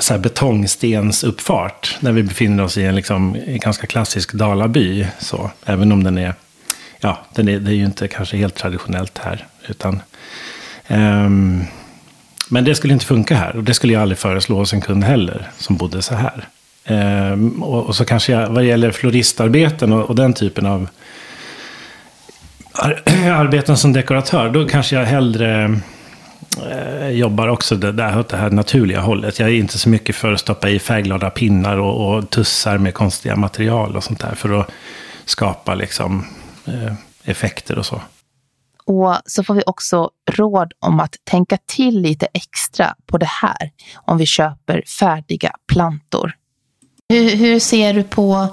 så 0.00 0.18
betongstensuppfart. 0.18 1.96
När 2.00 2.12
vi 2.12 2.22
befinner 2.22 2.64
oss 2.64 2.78
i 2.78 2.84
en 2.84 2.94
liksom, 2.94 3.36
ganska 3.46 3.86
klassisk 3.86 4.32
dalaby. 4.32 5.06
Så, 5.18 5.50
även 5.64 5.92
om 5.92 6.04
den 6.04 6.18
är, 6.18 6.34
ja, 7.00 7.26
den 7.34 7.48
är, 7.48 7.60
det 7.60 7.70
är 7.70 7.74
ju 7.74 7.84
inte 7.84 8.08
kanske 8.08 8.36
helt 8.36 8.54
traditionellt 8.54 9.18
här. 9.18 9.46
Utan, 9.68 10.00
um, 10.88 11.64
men 12.52 12.64
det 12.64 12.74
skulle 12.74 12.92
inte 12.92 13.06
funka 13.06 13.34
här. 13.34 13.56
Och 13.56 13.64
det 13.64 13.74
skulle 13.74 13.92
jag 13.92 14.02
aldrig 14.02 14.18
föreslå 14.18 14.56
hos 14.56 14.72
en 14.72 14.80
kund 14.80 15.04
heller, 15.04 15.50
som 15.58 15.76
bodde 15.76 16.02
så 16.02 16.14
här. 16.14 16.48
Um, 17.32 17.62
och, 17.62 17.86
och, 17.86 17.96
så 17.96 18.04
kanske 18.04 18.32
jag, 18.32 18.48
vad 18.48 18.64
gäller 18.64 18.90
floristarbeten 18.90 19.92
och, 19.92 20.08
och 20.08 20.16
den 20.16 20.34
typen 20.34 20.66
av 20.66 20.88
arbeten 23.32 23.76
som 23.76 23.92
dekoratör, 23.92 24.50
då 24.50 24.68
kanske 24.68 24.96
jag 24.96 25.04
hellre 25.04 25.80
eh, 26.70 27.08
jobbar 27.08 27.48
också 27.48 27.76
det, 27.76 27.92
det, 27.92 28.24
det 28.28 28.36
här 28.36 28.50
naturliga 28.50 29.00
hållet. 29.00 29.38
Jag 29.38 29.48
är 29.48 29.54
inte 29.54 29.78
så 29.78 29.88
mycket 29.88 30.16
för 30.16 30.32
att 30.32 30.40
stoppa 30.40 30.70
i 30.70 30.78
färgglada 30.78 31.30
pinnar 31.30 31.78
och, 31.78 32.16
och 32.16 32.30
tussar 32.30 32.78
med 32.78 32.94
konstiga 32.94 33.36
material 33.36 33.96
och 33.96 34.04
sånt 34.04 34.20
där. 34.20 34.34
För 34.34 34.60
att 34.60 34.70
skapa 35.24 35.74
liksom, 35.74 36.26
eh, 36.66 36.92
effekter 37.24 37.78
och 37.78 37.86
så. 37.86 38.00
Och 38.84 39.16
så 39.26 39.44
får 39.44 39.54
vi 39.54 39.62
också 39.66 40.10
råd 40.30 40.72
om 40.78 41.00
att 41.00 41.16
tänka 41.24 41.58
till 41.66 42.00
lite 42.00 42.26
extra 42.34 42.94
på 43.06 43.18
det 43.18 43.28
här 43.42 43.70
om 43.94 44.18
vi 44.18 44.26
köper 44.26 44.82
färdiga 44.98 45.52
plantor. 45.72 46.32
Hur, 47.08 47.36
hur 47.36 47.60
ser 47.60 47.94
du 47.94 48.02
på, 48.02 48.48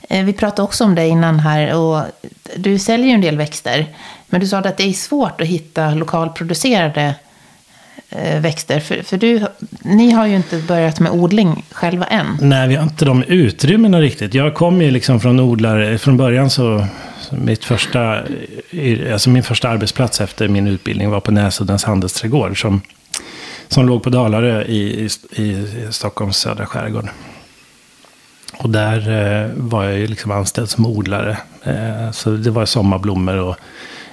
eh, 0.00 0.24
vi 0.24 0.32
pratade 0.32 0.62
också 0.62 0.84
om 0.84 0.94
det 0.94 1.06
innan 1.06 1.40
här 1.40 1.74
och 1.74 2.02
du 2.56 2.78
säljer 2.78 3.06
ju 3.06 3.12
en 3.12 3.20
del 3.20 3.36
växter. 3.36 3.86
Men 4.26 4.40
du 4.40 4.46
sa 4.46 4.58
att 4.58 4.76
det 4.76 4.84
är 4.84 4.92
svårt 4.92 5.40
att 5.40 5.46
hitta 5.46 5.94
lokalproducerade 5.94 7.14
Eh, 8.14 8.40
växter. 8.40 8.80
För, 8.80 9.02
för 9.02 9.16
du, 9.16 9.46
ni 9.82 10.10
har 10.10 10.26
ju 10.26 10.36
inte 10.36 10.58
börjat 10.58 11.00
med 11.00 11.12
odling 11.12 11.64
själva 11.70 12.06
än. 12.06 12.38
Nej, 12.40 12.68
vi 12.68 12.74
har 12.74 12.82
inte 12.82 13.04
de 13.04 13.22
utrymmena 13.22 14.00
riktigt. 14.00 14.34
Jag 14.34 14.54
kom 14.54 14.82
ju 14.82 14.90
liksom 14.90 15.20
från 15.20 15.40
odlare, 15.40 15.90
eh, 15.90 15.98
från 15.98 16.16
början 16.16 16.50
så, 16.50 16.86
mitt 17.30 17.64
första, 17.64 18.22
alltså 19.12 19.30
min 19.30 19.42
första 19.42 19.68
arbetsplats 19.68 20.20
efter 20.20 20.48
min 20.48 20.66
utbildning 20.66 21.10
var 21.10 21.20
på 21.20 21.30
Näsuddens 21.30 21.84
handelsträdgård. 21.84 22.60
Som, 22.60 22.80
som 23.68 23.86
låg 23.86 24.02
på 24.02 24.10
Dalarö 24.10 24.62
i, 24.62 25.08
i, 25.32 25.42
i 25.42 25.66
Stockholms 25.90 26.36
södra 26.36 26.66
skärgård. 26.66 27.08
Och 28.56 28.70
där 28.70 28.98
eh, 28.98 29.50
var 29.56 29.84
jag 29.84 29.98
ju 29.98 30.06
liksom 30.06 30.30
anställd 30.30 30.70
som 30.70 30.86
odlare. 30.86 31.38
Eh, 31.62 32.10
så 32.10 32.30
det 32.30 32.50
var 32.50 32.66
sommarblommor 32.66 33.36
och 33.36 33.56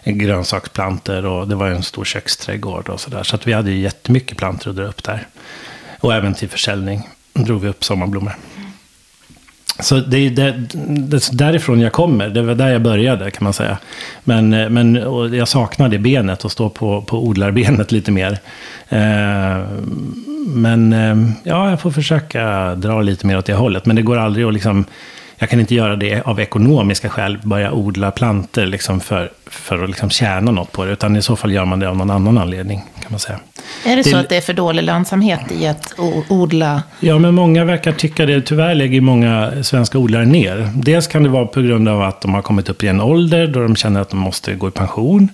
grönsaksplanter 0.03 1.25
och 1.25 1.47
det 1.47 1.55
var 1.55 1.67
en 1.67 1.83
stor 1.83 2.05
köksträdgård 2.05 2.89
och 2.89 2.99
sådär. 2.99 3.23
Så 3.23 3.35
att 3.35 3.47
vi 3.47 3.53
hade 3.53 3.71
ju 3.71 3.79
jättemycket 3.79 4.37
plantor 4.37 4.69
att 4.69 4.77
dra 4.77 4.83
upp 4.83 5.03
där. 5.03 5.27
Och 5.99 6.13
även 6.13 6.33
till 6.33 6.49
försäljning 6.49 7.09
drog 7.33 7.61
vi 7.61 7.67
upp 7.67 7.83
sommarblommor. 7.83 8.35
Så 9.79 9.95
det 9.95 10.17
är 10.17 10.29
där, 10.29 10.67
det 11.09 11.29
därifrån 11.31 11.79
jag 11.79 11.91
kommer. 11.91 12.29
Det 12.29 12.41
var 12.41 12.55
där 12.55 12.69
jag 12.69 12.81
började 12.81 13.31
kan 13.31 13.43
man 13.43 13.53
säga. 13.53 13.77
Men, 14.23 14.49
men 14.49 14.95
jag 15.33 15.47
saknar 15.47 15.89
det 15.89 15.99
benet 15.99 16.45
och 16.45 16.51
stå 16.51 16.69
på, 16.69 17.01
på 17.01 17.25
odlarbenet 17.25 17.91
lite 17.91 18.11
mer. 18.11 18.39
Eh, 18.89 19.65
men 20.47 20.93
eh, 20.93 21.33
ja, 21.43 21.69
jag 21.69 21.81
får 21.81 21.91
försöka 21.91 22.75
dra 22.75 23.01
lite 23.01 23.27
mer 23.27 23.37
åt 23.37 23.45
det 23.45 23.53
hållet. 23.53 23.85
Men 23.85 23.95
det 23.95 24.01
går 24.01 24.17
aldrig 24.17 24.45
att 24.45 24.53
liksom 24.53 24.85
jag 25.41 25.49
kan 25.49 25.59
inte 25.59 25.75
göra 25.75 25.95
det 25.95 26.21
av 26.21 26.39
ekonomiska 26.39 27.09
skäl, 27.09 27.39
börja 27.43 27.71
odla 27.71 28.11
planter 28.11 28.65
liksom 28.65 28.99
för, 28.99 29.31
för 29.45 29.83
att 29.83 29.89
liksom 29.89 30.09
tjäna 30.09 30.51
något 30.51 30.71
på 30.71 30.85
det. 30.85 30.91
Utan 30.91 31.15
i 31.15 31.21
så 31.21 31.35
fall 31.35 31.51
gör 31.51 31.65
man 31.65 31.79
det 31.79 31.89
av 31.89 31.97
någon 31.97 32.09
annan 32.09 32.37
anledning, 32.37 32.79
kan 33.01 33.11
man 33.11 33.19
säga. 33.19 33.39
Är 33.85 33.95
det, 33.95 34.01
det 34.01 34.09
så 34.09 34.17
att 34.17 34.29
det 34.29 34.37
är 34.37 34.41
för 34.41 34.53
dålig 34.53 34.83
lönsamhet 34.83 35.41
i 35.51 35.67
att 35.67 35.93
odla? 36.29 36.83
Ja, 36.99 37.19
men 37.19 37.33
många 37.33 37.65
verkar 37.65 37.91
tycka 37.91 38.25
det. 38.25 38.41
Tyvärr 38.41 38.75
lägger 38.75 39.01
många 39.01 39.63
svenska 39.63 39.97
odlare 39.97 40.25
ner. 40.25 40.69
Dels 40.75 41.07
kan 41.07 41.23
det 41.23 41.29
vara 41.29 41.45
på 41.45 41.61
grund 41.61 41.89
av 41.89 42.01
att 42.01 42.21
de 42.21 42.33
har 42.33 42.41
kommit 42.41 42.69
upp 42.69 42.83
i 42.83 42.87
en 42.87 43.01
ålder 43.01 43.47
då 43.47 43.61
de 43.61 43.75
känner 43.75 44.01
att 44.01 44.09
de 44.09 44.19
måste 44.19 44.53
gå 44.53 44.67
i 44.67 44.71
pension. 44.71 45.29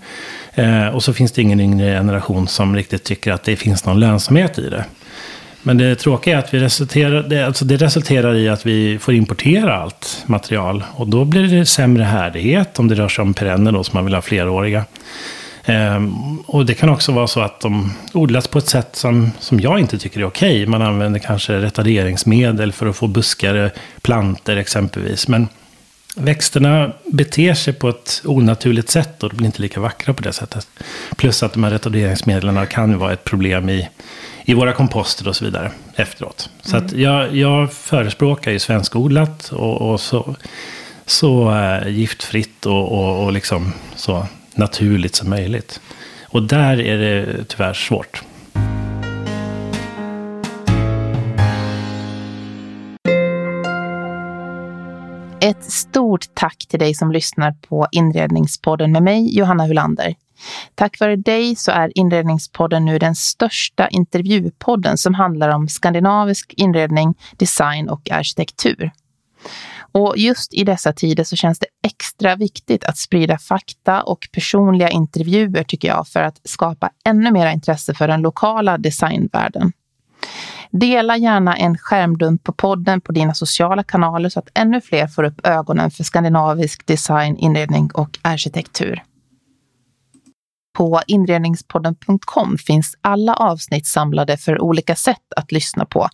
Eh, 0.54 0.88
och 0.88 1.04
så 1.04 1.14
finns 1.14 1.32
det 1.32 1.42
ingen 1.42 1.60
yngre 1.60 1.92
generation 1.92 2.48
som 2.48 2.76
riktigt 2.76 3.04
tycker 3.04 3.32
att 3.32 3.44
det 3.44 3.56
finns 3.56 3.86
någon 3.86 4.00
lönsamhet 4.00 4.60
i 4.60 4.70
det. 4.70 4.86
Men 5.64 5.78
det 5.78 5.96
tråkiga 5.96 6.36
är 6.36 6.40
att 6.40 6.54
vi 6.54 6.60
resulterar, 6.60 7.24
det, 7.24 7.46
alltså 7.46 7.66
det 7.66 7.78
resulterar 7.78 8.36
i 8.36 8.50
att 8.50 8.66
vi 8.66 9.00
får 9.00 9.14
importera 9.14 9.78
allt 9.78 10.24
material. 10.26 10.84
Och 10.96 11.08
då 11.08 11.26
blir 11.26 11.48
det 11.48 11.66
sämre 11.66 12.04
härdighet 12.04 12.80
om 12.80 12.88
det 12.88 12.96
rör 12.96 13.08
sig 13.08 13.22
om 13.22 13.34
perenner 13.34 13.72
då, 13.72 13.84
som 13.84 13.98
man 13.98 14.06
vill 14.06 14.14
ha 14.14 14.22
fleråriga. 14.22 14.86
Ehm, 15.66 16.40
och 16.40 16.66
det 16.66 16.74
kan 16.74 16.90
också 16.90 17.12
vara 17.12 17.28
så 17.28 17.42
att 17.42 17.60
de 17.60 17.94
odlas 18.14 18.48
på 18.48 18.60
ett 18.60 18.68
sätt 18.68 18.96
som, 18.96 19.32
som 19.40 19.60
jag 19.60 19.80
inte 19.80 19.98
tycker 19.98 20.20
är 20.20 20.26
okej. 20.26 20.66
Man 20.66 20.82
använder 20.82 21.20
kanske 21.20 21.60
retarderingsmedel 21.60 22.72
för 22.72 22.86
att 22.86 22.96
få 22.96 23.08
buskare 23.08 23.72
planter 24.02 24.58
exempelvis. 24.58 25.28
Men 25.28 25.48
växterna 26.16 26.92
beter 27.06 27.54
sig 27.54 27.74
på 27.74 27.90
ett 27.90 28.22
onaturligt 28.26 28.90
sätt 28.90 29.24
och 29.24 29.30
de 29.30 29.36
blir 29.36 29.46
inte 29.46 29.62
lika 29.62 29.80
vackra 29.80 30.14
på 30.14 30.24
det 30.24 30.34
sättet. 30.34 30.68
Plus 31.16 31.44
att 31.44 31.54
de 31.54 31.64
här 31.64 31.72
retarderingsmedlen 31.72 32.68
kan 32.68 32.98
vara 32.98 33.14
ett 33.14 33.24
problem 33.24 33.70
i 33.70 33.90
i 34.50 34.54
våra 34.54 34.74
komposter 34.74 35.28
och 35.28 35.36
så 35.36 35.46
vidare 35.46 35.72
efteråt. 35.96 36.50
Så 36.62 36.78
att 36.78 36.92
jag, 36.92 37.36
jag 37.36 37.74
förespråkar 37.74 38.52
ju 38.52 38.60
svenskodlat 38.60 39.50
och, 39.52 39.92
och 39.92 40.00
så, 40.00 40.36
så 41.06 41.52
äh, 41.52 41.88
giftfritt 41.88 42.66
och, 42.66 42.92
och, 42.92 43.24
och 43.24 43.34
liksom 43.34 43.74
så 43.96 44.26
naturligt 44.56 45.16
som 45.16 45.30
möjligt. 45.30 45.82
Och 46.28 46.44
där 46.44 46.82
är 46.82 46.98
det 46.98 47.44
tyvärr 47.48 47.74
svårt. 47.74 48.24
Ett 55.42 55.64
stort 55.64 56.26
tack 56.34 56.66
till 56.68 56.80
dig 56.80 56.94
som 56.94 57.12
lyssnar 57.12 57.52
på 57.52 57.88
Inredningspodden 57.92 58.92
med 58.92 59.04
mig, 59.04 59.38
Johanna 59.38 59.66
Hulander. 59.66 60.16
Tack 60.76 61.00
vare 61.00 61.16
dig 61.16 61.56
så 61.56 61.72
är 61.72 61.98
Inredningspodden 61.98 62.86
nu 62.86 63.00
den 63.00 63.16
största 63.16 63.88
intervjupodden 63.88 64.98
som 64.98 65.14
handlar 65.14 65.50
om 65.50 65.68
skandinavisk 65.68 66.54
inredning, 66.58 67.16
design 67.38 67.90
och 67.90 68.12
arkitektur. 68.12 68.92
Och 69.92 70.14
just 70.18 70.54
i 70.54 70.64
dessa 70.64 70.94
tider 70.94 71.24
så 71.24 71.36
känns 71.36 71.60
det 71.60 71.68
extra 71.88 72.36
viktigt 72.36 72.84
att 72.84 72.98
sprida 72.98 73.38
fakta 73.38 74.02
och 74.04 74.28
personliga 74.32 74.90
intervjuer 74.90 75.64
tycker 75.64 75.88
jag 75.88 76.08
för 76.08 76.24
att 76.24 76.42
skapa 76.44 76.90
ännu 77.06 77.32
mer 77.32 77.52
intresse 77.52 77.94
för 77.94 78.08
den 78.08 78.22
lokala 78.22 78.78
designvärlden. 78.78 79.72
Dela 80.72 81.18
gärna 81.18 81.56
en 81.56 81.78
skärmdump 81.78 82.44
på 82.44 82.52
podden 82.52 83.02
på 83.02 83.12
dina 83.12 83.34
sociala 83.34 83.84
kanaler 83.84 84.30
så 84.30 84.40
att 84.40 84.50
ännu 84.54 84.82
fler 84.82 85.08
får 85.08 85.24
upp 85.24 85.48
ögonen 85.48 85.92
för 85.92 86.04
skandinavisk 86.04 86.86
design, 86.88 87.38
inredning 87.38 87.90
och 87.94 88.20
arkitektur. 88.22 89.04
På 90.78 91.02
inredningspodden.com 91.08 92.58
finns 92.58 92.96
alla 93.02 93.34
avsnitt 93.34 93.88
samlade 93.88 94.38
för 94.38 94.62
olika 94.62 94.96
sätt 94.96 95.34
att 95.36 95.52
lyssna 95.52 95.86
på, 95.86 96.10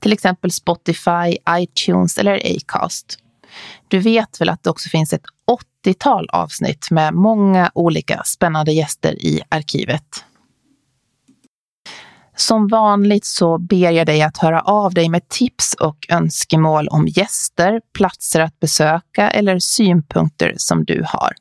till 0.00 0.12
exempel 0.12 0.50
Spotify, 0.50 1.36
iTunes 1.50 2.18
eller 2.18 2.56
Acast. 2.56 3.18
Du 3.88 3.98
vet 3.98 4.40
väl 4.40 4.48
att 4.48 4.62
det 4.62 4.70
också 4.70 4.88
finns 4.88 5.12
ett 5.12 5.24
80-tal 5.84 6.28
avsnitt 6.32 6.90
med 6.90 7.14
många 7.14 7.70
olika 7.74 8.22
spännande 8.24 8.72
gäster 8.72 9.12
i 9.12 9.42
arkivet. 9.48 10.24
Som 12.36 12.68
vanligt 12.68 13.24
så 13.24 13.58
ber 13.58 13.90
jag 13.90 14.06
dig 14.06 14.22
att 14.22 14.38
höra 14.38 14.60
av 14.60 14.94
dig 14.94 15.08
med 15.08 15.28
tips 15.28 15.74
och 15.74 16.06
önskemål 16.08 16.88
om 16.88 17.08
gäster, 17.08 17.80
platser 17.94 18.40
att 18.40 18.60
besöka 18.60 19.30
eller 19.30 19.58
synpunkter 19.58 20.54
som 20.56 20.84
du 20.84 21.04
har. 21.06 21.32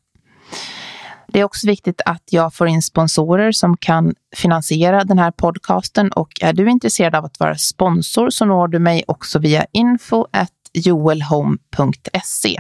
Det 1.32 1.40
är 1.40 1.44
också 1.44 1.68
viktigt 1.68 2.02
att 2.06 2.24
jag 2.30 2.54
får 2.54 2.68
in 2.68 2.82
sponsorer 2.82 3.52
som 3.52 3.78
kan 3.78 4.16
finansiera 4.36 5.04
den 5.04 5.20
här 5.20 5.32
podcasten 5.32 6.12
och 6.12 6.30
är 6.42 6.54
du 6.54 6.70
intresserad 6.70 7.16
av 7.16 7.26
att 7.26 7.40
vara 7.40 7.58
sponsor 7.58 8.30
så 8.30 8.46
når 8.46 8.68
du 8.68 8.80
mig 8.80 9.04
också 9.08 9.40
via 9.40 9.66
info 9.72 10.26
joelhome.se 10.74 12.58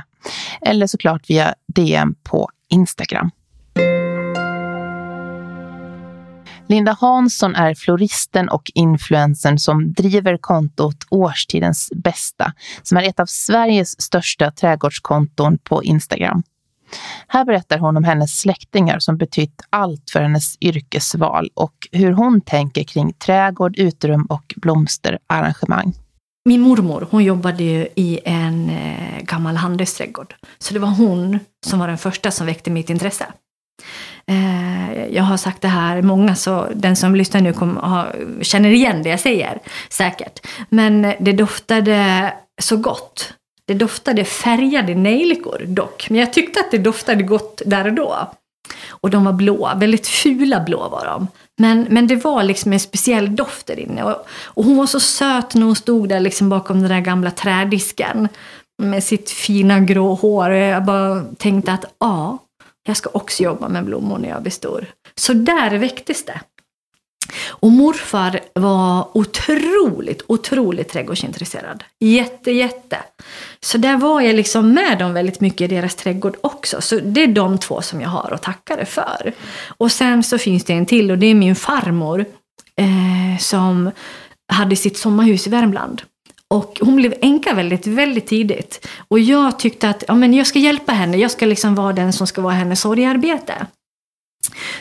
eller 0.61 0.87
såklart 0.87 1.29
via 1.29 1.55
DM 1.67 2.15
på 2.23 2.49
Instagram. 2.69 3.31
Linda 6.67 6.97
Hansson 6.99 7.55
är 7.55 7.75
floristen 7.75 8.49
och 8.49 8.71
influensen 8.75 9.59
som 9.59 9.93
driver 9.93 10.37
kontot 10.37 10.97
Årstidens 11.09 11.89
bästa, 11.95 12.53
som 12.83 12.97
är 12.97 13.03
ett 13.03 13.19
av 13.19 13.25
Sveriges 13.25 14.01
största 14.01 14.51
trädgårdskonton 14.51 15.57
på 15.57 15.83
Instagram. 15.83 16.43
Här 17.27 17.45
berättar 17.45 17.77
hon 17.77 17.97
om 17.97 18.03
hennes 18.03 18.39
släktingar 18.39 18.99
som 18.99 19.17
betytt 19.17 19.61
allt 19.69 20.09
för 20.13 20.21
hennes 20.21 20.57
yrkesval 20.61 21.49
och 21.53 21.87
hur 21.91 22.11
hon 22.11 22.41
tänker 22.41 22.83
kring 22.83 23.13
trädgård, 23.13 23.79
uterum 23.79 24.25
och 24.25 24.53
blomsterarrangemang. 24.57 25.93
Min 26.45 26.61
mormor 26.61 27.07
hon 27.11 27.23
jobbade 27.23 27.63
i 27.95 28.19
en 28.25 28.69
eh, 28.69 29.21
gammal 29.23 29.55
handelsträdgård. 29.55 30.35
Så 30.59 30.73
det 30.73 30.79
var 30.79 30.89
hon 30.89 31.39
som 31.65 31.79
var 31.79 31.87
den 31.87 31.97
första 31.97 32.31
som 32.31 32.45
väckte 32.45 32.71
mitt 32.71 32.89
intresse. 32.89 33.25
Eh, 34.27 35.07
jag 35.07 35.23
har 35.23 35.37
sagt 35.37 35.61
det 35.61 35.67
här 35.67 36.01
många, 36.01 36.35
så 36.35 36.67
den 36.75 36.95
som 36.95 37.15
lyssnar 37.15 37.41
nu 37.41 37.53
kommer, 37.53 37.81
ha, 37.81 38.07
känner 38.41 38.69
igen 38.69 39.03
det 39.03 39.09
jag 39.09 39.19
säger 39.19 39.59
säkert. 39.89 40.47
Men 40.69 41.13
det 41.19 41.33
doftade 41.33 42.33
så 42.61 42.77
gott. 42.77 43.33
Det 43.69 43.75
doftade 43.75 44.25
färgade 44.25 44.95
nejlikor 44.95 45.61
dock, 45.67 46.09
men 46.09 46.19
jag 46.19 46.33
tyckte 46.33 46.59
att 46.59 46.71
det 46.71 46.77
doftade 46.77 47.23
gott 47.23 47.61
där 47.65 47.87
och 47.87 47.93
då. 47.93 48.31
Och 48.89 49.09
de 49.09 49.25
var 49.25 49.33
blå, 49.33 49.71
väldigt 49.75 50.07
fula 50.07 50.59
blå 50.59 50.89
var 50.89 51.05
de. 51.05 51.27
Men, 51.57 51.87
men 51.89 52.07
det 52.07 52.15
var 52.15 52.43
liksom 52.43 52.73
en 52.73 52.79
speciell 52.79 53.35
doft 53.35 53.67
där 53.67 53.79
inne. 53.79 54.03
Och, 54.03 54.25
och 54.43 54.63
hon 54.63 54.77
var 54.77 54.85
så 54.85 54.99
söt 54.99 55.55
när 55.55 55.65
hon 55.65 55.75
stod 55.75 56.09
där 56.09 56.19
liksom 56.19 56.49
bakom 56.49 56.79
den 56.79 56.89
där 56.89 56.99
gamla 56.99 57.31
trädisken 57.31 58.27
med 58.81 59.03
sitt 59.03 59.29
fina 59.29 59.79
grå 59.79 60.13
hår. 60.13 60.49
Och 60.49 60.57
jag 60.57 60.85
bara 60.85 61.23
tänkte 61.37 61.71
att 61.73 61.85
ja, 61.99 62.37
jag 62.87 62.97
ska 62.97 63.09
också 63.13 63.43
jobba 63.43 63.67
med 63.67 63.85
blommor 63.85 64.17
när 64.17 64.29
jag 64.29 64.41
blir 64.41 64.51
stor. 64.51 64.85
Så 65.15 65.33
där 65.33 65.77
väcktes 65.77 66.25
det. 66.25 66.39
Och 67.49 67.71
morfar 67.71 68.39
var 68.53 69.17
otroligt, 69.17 70.21
otroligt 70.27 70.89
trädgårdsintresserad. 70.89 71.83
Jätte, 71.99 72.51
jätte. 72.51 72.97
Så 73.61 73.77
där 73.77 73.97
var 73.97 74.21
jag 74.21 74.35
liksom 74.35 74.73
med 74.73 74.99
dem 74.99 75.13
väldigt 75.13 75.39
mycket 75.39 75.71
i 75.71 75.75
deras 75.75 75.95
trädgård 75.95 76.37
också. 76.41 76.81
Så 76.81 76.99
det 76.99 77.23
är 77.23 77.27
de 77.27 77.57
två 77.57 77.81
som 77.81 78.01
jag 78.01 78.09
har 78.09 78.31
att 78.33 78.41
tacka 78.41 78.75
det 78.75 78.85
för. 78.85 79.33
Och 79.77 79.91
sen 79.91 80.23
så 80.23 80.37
finns 80.37 80.63
det 80.63 80.73
en 80.73 80.85
till 80.85 81.11
och 81.11 81.17
det 81.17 81.27
är 81.27 81.35
min 81.35 81.55
farmor 81.55 82.25
eh, 82.75 83.39
som 83.39 83.91
hade 84.53 84.75
sitt 84.75 84.97
sommarhus 84.97 85.47
i 85.47 85.49
Värmland. 85.49 86.01
Och 86.47 86.79
hon 86.81 86.95
blev 86.95 87.13
änka 87.21 87.53
väldigt, 87.53 87.87
väldigt 87.87 88.27
tidigt. 88.27 88.87
Och 89.07 89.19
jag 89.19 89.59
tyckte 89.59 89.89
att 89.89 90.03
ja, 90.07 90.15
men 90.15 90.33
jag 90.33 90.47
ska 90.47 90.59
hjälpa 90.59 90.91
henne, 90.91 91.17
jag 91.17 91.31
ska 91.31 91.45
liksom 91.45 91.75
vara 91.75 91.93
den 91.93 92.13
som 92.13 92.27
ska 92.27 92.41
vara 92.41 92.53
hennes 92.53 92.81
sorgarbete. 92.81 93.67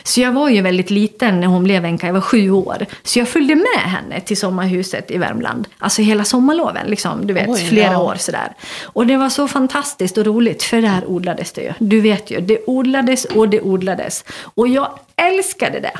Så 0.03 0.21
jag 0.21 0.31
var 0.31 0.49
ju 0.49 0.61
väldigt 0.61 0.89
liten 0.89 1.39
när 1.39 1.47
hon 1.47 1.63
blev 1.63 1.85
änka, 1.85 2.07
jag 2.07 2.13
var 2.13 2.21
sju 2.21 2.51
år. 2.51 2.85
Så 3.03 3.19
jag 3.19 3.27
följde 3.27 3.55
med 3.55 3.83
henne 3.83 4.21
till 4.21 4.37
sommarhuset 4.37 5.11
i 5.11 5.17
Värmland. 5.17 5.67
Alltså 5.77 6.01
hela 6.01 6.23
sommarloven, 6.23 6.87
liksom, 6.87 7.27
du 7.27 7.33
vet, 7.33 7.49
Oj, 7.49 7.65
flera 7.69 7.91
ja. 7.91 8.01
år 8.01 8.15
sådär. 8.15 8.53
Och 8.83 9.07
det 9.07 9.17
var 9.17 9.29
så 9.29 9.47
fantastiskt 9.47 10.17
och 10.17 10.25
roligt, 10.25 10.63
för 10.63 10.81
där 10.81 11.05
odlades 11.05 11.51
det 11.51 11.61
ju. 11.61 11.73
Du 11.79 12.01
vet 12.01 12.31
ju, 12.31 12.41
det 12.41 12.59
odlades 12.67 13.25
och 13.25 13.49
det 13.49 13.61
odlades. 13.61 14.25
Och 14.55 14.67
jag 14.67 14.99
älskade 15.15 15.79
det. 15.79 15.99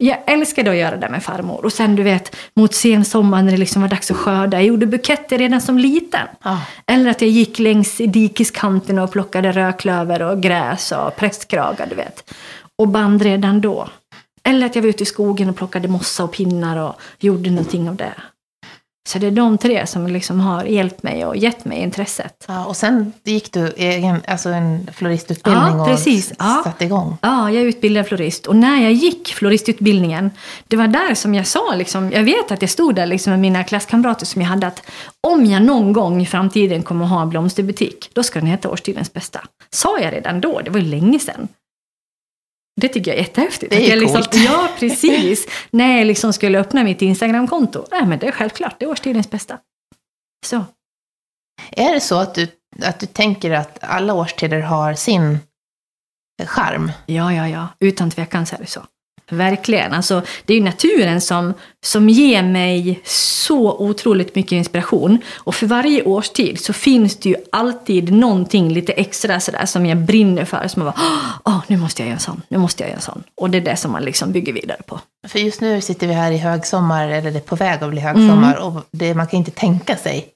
Jag 0.00 0.18
älskade 0.26 0.70
att 0.70 0.76
göra 0.76 0.96
det 0.96 1.08
med 1.08 1.22
farmor. 1.22 1.64
Och 1.64 1.72
sen 1.72 1.96
du 1.96 2.02
vet, 2.02 2.36
mot 2.54 2.74
sensommaren 2.74 3.44
när 3.44 3.52
det 3.52 3.58
liksom 3.58 3.82
var 3.82 3.88
dags 3.88 4.10
att 4.10 4.16
skörda. 4.16 4.56
Jag 4.56 4.66
gjorde 4.66 4.86
buketter 4.86 5.38
redan 5.38 5.60
som 5.60 5.78
liten. 5.78 6.26
Ah. 6.42 6.56
Eller 6.86 7.10
att 7.10 7.20
jag 7.20 7.30
gick 7.30 7.58
längs 7.58 7.96
dikeskanten 7.96 8.98
och 8.98 9.12
plockade 9.12 9.52
rödklöver 9.52 10.22
och 10.22 10.42
gräs 10.42 10.92
och 10.92 11.16
prästkragar, 11.16 11.86
du 11.86 11.94
vet 11.94 12.24
och 12.78 12.88
band 12.88 13.22
redan 13.22 13.60
då. 13.60 13.88
Eller 14.44 14.66
att 14.66 14.74
jag 14.74 14.82
var 14.82 14.88
ute 14.88 15.02
i 15.02 15.06
skogen 15.06 15.50
och 15.50 15.56
plockade 15.56 15.88
mossa 15.88 16.24
och 16.24 16.32
pinnar 16.32 16.76
och 16.76 16.94
gjorde 17.18 17.50
någonting 17.50 17.88
av 17.88 17.96
det. 17.96 18.14
Så 19.08 19.18
det 19.18 19.26
är 19.26 19.30
de 19.30 19.58
tre 19.58 19.86
som 19.86 20.06
liksom 20.06 20.40
har 20.40 20.64
hjälpt 20.64 21.02
mig 21.02 21.24
och 21.24 21.36
gett 21.36 21.64
mig 21.64 21.78
intresset. 21.78 22.44
Ja, 22.48 22.64
och 22.64 22.76
sen 22.76 23.12
gick 23.24 23.52
du 23.52 23.72
egen, 23.76 24.22
alltså 24.26 24.48
en 24.48 24.90
floristutbildning 24.92 25.78
ja, 25.78 25.86
precis. 25.86 26.30
och 26.30 26.36
ja. 26.38 26.60
satte 26.64 26.84
igång? 26.84 27.16
Ja, 27.22 27.50
jag 27.50 27.62
utbildade 27.62 28.08
florist. 28.08 28.46
Och 28.46 28.56
när 28.56 28.82
jag 28.82 28.92
gick 28.92 29.28
floristutbildningen, 29.28 30.30
det 30.68 30.76
var 30.76 30.86
där 30.86 31.14
som 31.14 31.34
jag 31.34 31.46
sa, 31.46 31.74
liksom, 31.74 32.12
jag 32.12 32.22
vet 32.22 32.50
att 32.50 32.62
jag 32.62 32.70
stod 32.70 32.94
där 32.94 33.06
liksom 33.06 33.30
med 33.30 33.40
mina 33.40 33.64
klasskamrater 33.64 34.26
som 34.26 34.42
jag 34.42 34.48
hade, 34.48 34.66
att 34.66 34.82
om 35.26 35.46
jag 35.46 35.62
någon 35.62 35.92
gång 35.92 36.22
i 36.22 36.26
framtiden 36.26 36.82
kommer 36.82 37.04
att 37.04 37.10
ha 37.10 37.22
en 37.22 37.30
blomsterbutik, 37.30 38.10
då 38.12 38.22
ska 38.22 38.38
den 38.38 38.48
heta 38.48 38.70
Årstidens 38.70 39.12
bästa. 39.12 39.40
Sa 39.70 39.98
jag 39.98 40.12
redan 40.12 40.40
då, 40.40 40.60
det 40.60 40.70
var 40.70 40.80
ju 40.80 40.86
länge 40.86 41.18
sedan. 41.18 41.48
Det 42.80 42.88
tycker 42.88 43.10
jag 43.10 43.18
är 43.18 43.22
jättehäftigt. 43.22 43.70
Det 43.70 43.86
är 43.86 43.90
jag. 43.90 43.98
Liksom, 43.98 44.22
ja, 44.32 44.68
precis. 44.78 45.46
När 45.70 45.98
jag 45.98 46.06
liksom 46.06 46.32
skulle 46.32 46.58
öppna 46.58 46.84
mitt 46.84 47.02
Instagramkonto. 47.02 47.84
Nej, 47.90 48.06
men 48.06 48.18
det 48.18 48.26
är 48.26 48.32
självklart, 48.32 48.74
det 48.78 48.84
är 48.84 48.90
årstidens 48.90 49.30
bästa. 49.30 49.58
Så. 50.46 50.64
Är 51.70 51.94
det 51.94 52.00
så 52.00 52.18
att 52.18 52.34
du, 52.34 52.48
att 52.82 53.00
du 53.00 53.06
tänker 53.06 53.50
att 53.50 53.78
alla 53.80 54.14
årstider 54.14 54.60
har 54.60 54.94
sin 54.94 55.38
charm? 56.44 56.92
Ja, 57.06 57.32
ja, 57.32 57.48
ja. 57.48 57.68
Utan 57.80 58.10
tvekan 58.10 58.46
så 58.46 58.56
är 58.56 58.60
det 58.60 58.66
så. 58.66 58.80
Verkligen. 59.28 59.92
Alltså, 59.92 60.22
det 60.44 60.52
är 60.52 60.58
ju 60.58 60.64
naturen 60.64 61.20
som, 61.20 61.54
som 61.84 62.08
ger 62.08 62.42
mig 62.42 63.00
så 63.04 63.76
otroligt 63.78 64.34
mycket 64.34 64.52
inspiration. 64.52 65.18
Och 65.36 65.54
för 65.54 65.66
varje 65.66 66.02
årstid 66.02 66.60
så 66.60 66.72
finns 66.72 67.16
det 67.16 67.28
ju 67.28 67.36
alltid 67.52 68.12
någonting 68.12 68.72
lite 68.72 68.92
extra 68.92 69.40
sådär 69.40 69.66
som 69.66 69.86
jag 69.86 69.98
brinner 69.98 70.44
för. 70.44 70.68
Som 70.68 70.82
jag 70.82 70.94
bara, 70.94 71.02
åh, 71.44 71.60
nu 71.66 71.76
måste 71.76 72.02
jag 72.02 72.06
göra 72.06 72.16
en 72.16 72.20
sån, 72.20 72.42
nu 72.48 72.58
måste 72.58 72.82
jag 72.82 72.88
göra 72.88 72.96
en 72.96 73.02
sån. 73.02 73.22
Och 73.36 73.50
det 73.50 73.58
är 73.58 73.62
det 73.62 73.76
som 73.76 73.92
man 73.92 74.02
liksom 74.02 74.32
bygger 74.32 74.52
vidare 74.52 74.82
på. 74.86 75.00
För 75.28 75.38
just 75.38 75.60
nu 75.60 75.80
sitter 75.80 76.06
vi 76.06 76.12
här 76.12 76.32
i 76.32 76.38
högsommar, 76.38 77.08
eller 77.08 77.30
det 77.30 77.38
är 77.38 77.40
på 77.40 77.56
väg 77.56 77.82
att 77.82 77.90
bli 77.90 78.00
högsommar. 78.00 78.56
Mm. 78.56 78.62
Och 78.62 78.82
det, 78.90 79.14
man 79.14 79.26
kan 79.26 79.38
inte 79.38 79.50
tänka 79.50 79.96
sig 79.96 80.28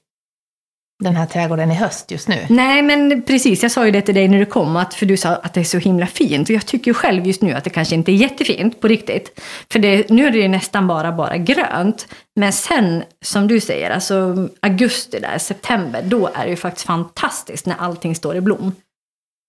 den 0.99 1.15
här 1.15 1.25
trädgården 1.25 1.71
i 1.71 1.75
höst 1.75 2.11
just 2.11 2.27
nu. 2.27 2.45
Nej, 2.49 2.81
men 2.81 3.21
precis. 3.21 3.63
Jag 3.63 3.71
sa 3.71 3.85
ju 3.85 3.91
det 3.91 4.01
till 4.01 4.15
dig 4.15 4.27
när 4.27 4.39
du 4.39 4.45
kom, 4.45 4.75
att, 4.75 4.93
för 4.93 5.05
du 5.05 5.17
sa 5.17 5.29
att 5.29 5.53
det 5.53 5.59
är 5.59 5.63
så 5.63 5.77
himla 5.77 6.07
fint. 6.07 6.49
Och 6.49 6.55
jag 6.55 6.65
tycker 6.65 6.91
ju 6.91 6.93
själv 6.93 7.27
just 7.27 7.41
nu 7.41 7.53
att 7.53 7.63
det 7.63 7.69
kanske 7.69 7.95
inte 7.95 8.11
är 8.11 8.13
jättefint 8.13 8.81
på 8.81 8.87
riktigt. 8.87 9.39
För 9.71 9.79
det, 9.79 10.09
nu 10.09 10.27
är 10.27 10.31
det 10.31 10.37
ju 10.37 10.47
nästan 10.47 10.87
bara, 10.87 11.11
bara 11.11 11.37
grönt. 11.37 12.07
Men 12.35 12.53
sen, 12.53 13.03
som 13.21 13.47
du 13.47 13.59
säger, 13.59 13.89
alltså 13.89 14.47
augusti 14.59 15.19
där, 15.19 15.37
september, 15.37 16.01
då 16.03 16.29
är 16.33 16.43
det 16.43 16.49
ju 16.49 16.55
faktiskt 16.55 16.87
fantastiskt 16.87 17.65
när 17.65 17.75
allting 17.79 18.15
står 18.15 18.35
i 18.35 18.41
blom. 18.41 18.71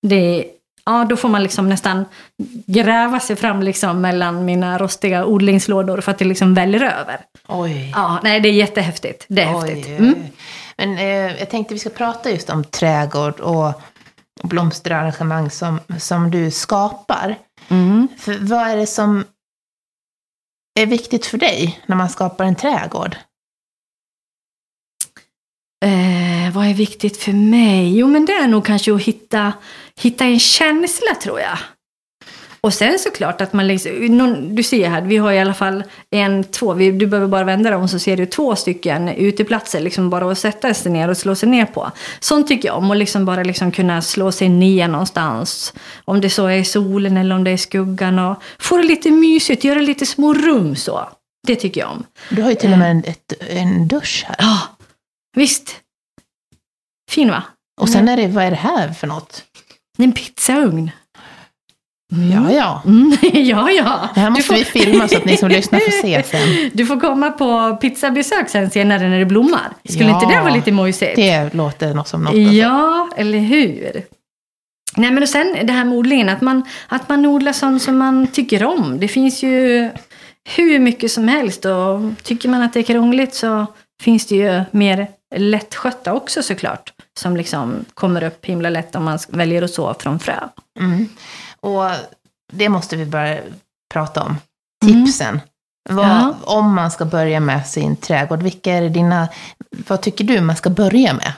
Det, 0.06 0.44
ja, 0.84 1.06
då 1.08 1.16
får 1.16 1.28
man 1.28 1.42
liksom 1.42 1.68
nästan 1.68 2.04
gräva 2.66 3.20
sig 3.20 3.36
fram 3.36 3.62
liksom 3.62 4.00
mellan 4.00 4.44
mina 4.44 4.78
rostiga 4.78 5.24
odlingslådor 5.24 6.00
för 6.00 6.10
att 6.10 6.18
det 6.18 6.24
liksom 6.24 6.54
väller 6.54 6.80
över. 6.80 7.20
Oj. 7.48 7.92
Ja, 7.94 8.20
nej, 8.22 8.40
det 8.40 8.48
är 8.48 8.52
jättehäftigt. 8.52 9.24
Det 9.28 9.42
är 9.42 9.58
Oj, 9.58 9.70
häftigt. 9.70 9.98
Mm. 9.98 10.14
Men 10.76 10.98
eh, 10.98 11.38
jag 11.38 11.50
tänkte 11.50 11.74
vi 11.74 11.80
ska 11.80 11.90
prata 11.90 12.30
just 12.30 12.50
om 12.50 12.64
trädgård 12.64 13.40
och 13.40 13.82
blomsterarrangemang 14.42 15.50
som, 15.50 15.80
som 15.98 16.30
du 16.30 16.50
skapar. 16.50 17.38
Mm. 17.68 18.08
För 18.18 18.38
vad 18.38 18.68
är 18.68 18.76
det 18.76 18.86
som 18.86 19.24
är 20.80 20.86
viktigt 20.86 21.26
för 21.26 21.38
dig 21.38 21.80
när 21.86 21.96
man 21.96 22.08
skapar 22.08 22.44
en 22.44 22.56
trädgård? 22.56 23.16
Eh, 25.84 26.54
vad 26.54 26.66
är 26.66 26.74
viktigt 26.74 27.16
för 27.16 27.32
mig? 27.32 27.98
Jo, 27.98 28.06
men 28.06 28.24
det 28.24 28.32
är 28.32 28.48
nog 28.48 28.66
kanske 28.66 28.94
att 28.94 29.02
hitta, 29.02 29.52
hitta 29.96 30.24
en 30.24 30.40
känsla, 30.40 31.14
tror 31.14 31.40
jag. 31.40 31.58
Och 32.64 32.74
sen 32.74 32.98
såklart 32.98 33.40
att 33.40 33.52
man 33.52 33.66
liksom, 33.66 34.54
du 34.54 34.62
ser 34.62 34.88
här, 34.88 35.02
vi 35.02 35.16
har 35.16 35.32
i 35.32 35.40
alla 35.40 35.54
fall 35.54 35.84
en, 36.10 36.44
två, 36.44 36.72
vi, 36.74 36.90
du 36.90 37.06
behöver 37.06 37.28
bara 37.28 37.44
vända 37.44 37.70
dem 37.70 37.88
så 37.88 37.98
ser 37.98 38.16
du 38.16 38.26
två 38.26 38.56
stycken 38.56 39.08
uteplatser, 39.08 39.80
liksom 39.80 40.10
bara 40.10 40.30
att 40.32 40.38
sätta 40.38 40.74
sig 40.74 40.92
ner 40.92 41.08
och 41.08 41.16
slå 41.16 41.34
sig 41.34 41.48
ner 41.48 41.66
på. 41.66 41.90
Sånt 42.20 42.48
tycker 42.48 42.68
jag 42.68 42.76
om, 42.76 42.90
och 42.90 42.96
liksom 42.96 43.24
bara 43.24 43.42
liksom 43.42 43.72
kunna 43.72 44.02
slå 44.02 44.32
sig 44.32 44.48
ner 44.48 44.88
någonstans. 44.88 45.74
Om 46.04 46.20
det 46.20 46.30
så 46.30 46.46
är 46.46 46.56
i 46.56 46.64
solen 46.64 47.16
eller 47.16 47.34
om 47.34 47.44
det 47.44 47.50
är 47.50 47.54
i 47.54 47.58
skuggan 47.58 48.18
och 48.18 48.42
få 48.58 48.76
det 48.76 48.84
lite 48.84 49.10
mysigt, 49.10 49.64
göra 49.64 49.80
lite 49.80 50.06
små 50.06 50.34
rum 50.34 50.76
så. 50.76 51.08
Det 51.46 51.56
tycker 51.56 51.80
jag 51.80 51.90
om. 51.90 52.04
Du 52.30 52.42
har 52.42 52.50
ju 52.50 52.56
till 52.56 52.72
och 52.72 52.78
med 52.78 52.90
en, 52.90 53.04
ett, 53.04 53.32
en 53.40 53.88
dusch 53.88 54.24
här. 54.28 54.36
Ja, 54.38 54.60
visst. 55.36 55.76
Fin 57.10 57.30
va? 57.30 57.42
Och 57.80 57.88
sen 57.88 58.08
är 58.08 58.16
det, 58.16 58.28
vad 58.28 58.44
är 58.44 58.50
det 58.50 58.56
här 58.56 58.92
för 58.92 59.06
något? 59.06 59.44
En 59.98 60.12
pizzaugn. 60.12 60.90
Ja, 62.32 62.52
ja. 62.52 62.82
Mm, 62.86 63.16
ja, 63.32 63.70
ja. 63.70 64.08
Det 64.14 64.20
här 64.20 64.30
måste 64.30 64.44
får- 64.44 64.54
vi 64.54 64.64
filma 64.64 65.08
så 65.08 65.16
att 65.16 65.24
ni 65.24 65.36
som 65.36 65.48
lyssnar 65.48 65.78
får 65.78 65.90
se 66.02 66.22
sen. 66.30 66.70
Du 66.74 66.86
får 66.86 67.00
komma 67.00 67.30
på 67.30 67.76
pizzabesök 67.80 68.48
sen 68.48 68.70
senare 68.70 69.08
när 69.08 69.18
det 69.18 69.24
blommar. 69.26 69.68
Skulle 69.88 70.08
Ja. 70.08 70.22
inte 70.22 70.34
det 70.36 70.40
vara 70.42 70.54
lite 70.54 70.72
mysigt? 70.72 71.16
Det 71.16 71.54
låter 71.54 71.94
något 71.94 72.08
som 72.08 72.20
något. 72.24 72.34
alltså. 72.34 72.52
Ja, 72.52 73.08
eller 73.16 73.38
hur? 73.38 74.02
Nej, 74.96 75.10
men 75.10 75.22
och 75.22 75.28
sen 75.28 75.56
det 75.64 75.72
här 75.72 75.84
med 75.84 75.98
odlingen, 75.98 76.28
att 76.28 76.40
man, 76.40 76.62
att 76.88 77.08
man 77.08 77.26
odlar 77.26 77.52
sånt 77.52 77.82
som 77.82 77.98
man 77.98 78.26
tycker 78.26 78.64
om. 78.64 79.00
Det 79.00 79.08
finns 79.08 79.42
ju 79.42 79.90
hur 80.56 80.78
mycket 80.78 81.10
som 81.10 81.28
helst 81.28 81.64
och 81.64 82.00
tycker 82.22 82.48
man 82.48 82.62
att 82.62 82.72
det 82.72 82.78
är 82.80 82.82
krångligt 82.82 83.34
så 83.34 83.66
finns 84.02 84.26
det 84.26 84.34
ju 84.36 84.62
mer 84.70 85.08
lättskötta 85.36 86.12
också 86.12 86.42
såklart. 86.42 86.92
Som 87.18 87.36
liksom 87.36 87.84
kommer 87.94 88.24
upp 88.24 88.44
himla 88.46 88.70
lätt 88.70 88.94
om 88.96 89.04
man 89.04 89.18
väljer 89.28 89.62
att 89.62 89.70
så 89.70 89.94
från 89.98 90.18
frö. 90.18 90.34
Mm. 90.80 91.08
Och 91.64 91.90
det 92.52 92.68
måste 92.68 92.96
vi 92.96 93.06
börja 93.06 93.40
prata 93.92 94.22
om. 94.22 94.36
Mm. 94.84 95.04
Tipsen. 95.04 95.40
Vad, 95.90 96.06
Ja. 96.06 96.34
Om 96.44 96.74
man 96.74 96.90
ska 96.90 97.04
börja 97.04 97.40
med 97.40 97.66
sin 97.66 97.96
trädgård, 97.96 98.42
vilka 98.42 98.72
är 98.72 98.88
dina, 98.88 99.28
vad 99.88 100.02
tycker 100.02 100.24
du 100.24 100.40
man 100.40 100.56
ska 100.56 100.70
börja 100.70 101.12
med? 101.12 101.32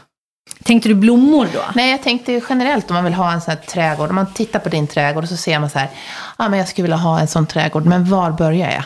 Tänkte 0.64 0.88
du 0.88 0.94
blommor 0.94 1.48
då? 1.54 1.62
Nej, 1.74 1.90
jag 1.90 2.02
tänkte 2.02 2.40
generellt 2.48 2.90
om 2.90 2.94
man 2.94 3.04
vill 3.04 3.14
ha 3.14 3.32
en 3.32 3.40
sån 3.40 3.54
här 3.54 3.60
trädgård. 3.60 4.08
Om 4.08 4.14
man 4.14 4.32
tittar 4.32 4.60
på 4.60 4.68
din 4.68 4.86
trädgård 4.86 5.22
och 5.22 5.28
så 5.28 5.36
ser 5.36 5.58
man 5.58 5.70
så 5.70 5.78
här, 5.78 5.90
ja 6.38 6.48
men 6.48 6.58
jag 6.58 6.68
skulle 6.68 6.82
vilja 6.82 6.96
ha 6.96 7.20
en 7.20 7.28
sån 7.28 7.46
trädgård, 7.46 7.86
men 7.86 8.10
var 8.10 8.30
börjar 8.30 8.70
jag? 8.70 8.84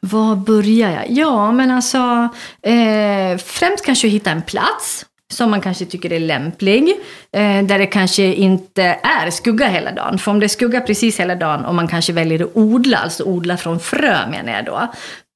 Var 0.00 0.36
börjar 0.36 0.90
jag? 0.90 1.10
Ja, 1.10 1.52
men 1.52 1.70
alltså 1.70 2.28
eh, 2.62 3.38
främst 3.38 3.84
kanske 3.84 4.08
hitta 4.08 4.30
en 4.30 4.42
plats 4.42 5.06
som 5.32 5.50
man 5.50 5.60
kanske 5.60 5.84
tycker 5.84 6.12
är 6.12 6.20
lämplig. 6.20 6.88
Eh, 7.32 7.62
där 7.64 7.78
det 7.78 7.86
kanske 7.86 8.22
inte 8.22 8.82
är 9.02 9.30
skugga 9.30 9.68
hela 9.68 9.92
dagen. 9.92 10.18
För 10.18 10.30
om 10.30 10.40
det 10.40 10.46
är 10.46 10.48
skugga 10.48 10.80
precis 10.80 11.20
hela 11.20 11.34
dagen 11.34 11.64
och 11.64 11.74
man 11.74 11.88
kanske 11.88 12.12
väljer 12.12 12.44
att 12.44 12.50
odla, 12.56 12.98
alltså 12.98 13.24
odla 13.24 13.56
från 13.56 13.80
frö 13.80 14.30
menar 14.30 14.52
jag 14.52 14.64
då. 14.64 14.92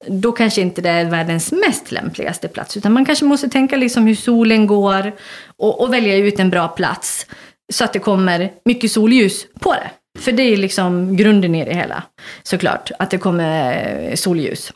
Då 0.07 0.31
kanske 0.31 0.61
inte 0.61 0.81
det 0.81 0.89
är 0.89 1.05
världens 1.05 1.51
mest 1.51 1.91
lämpligaste 1.91 2.47
plats. 2.47 2.77
Utan 2.77 2.93
man 2.93 3.05
kanske 3.05 3.25
måste 3.25 3.49
tänka 3.49 3.75
liksom 3.75 4.07
hur 4.07 4.15
solen 4.15 4.67
går 4.67 5.11
och, 5.57 5.81
och 5.81 5.93
välja 5.93 6.17
ut 6.17 6.39
en 6.39 6.49
bra 6.49 6.67
plats. 6.67 7.25
Så 7.73 7.83
att 7.83 7.93
det 7.93 7.99
kommer 7.99 8.51
mycket 8.65 8.91
solljus 8.91 9.45
på 9.59 9.73
det. 9.73 9.89
För 10.19 10.31
det 10.31 10.43
är 10.43 10.57
liksom 10.57 11.17
grunden 11.17 11.55
i 11.55 11.65
det 11.65 11.73
hela. 11.73 12.03
Såklart, 12.43 12.91
att 12.99 13.09
det 13.09 13.17
kommer 13.17 13.73
eh, 14.09 14.15
solljus. 14.15 14.73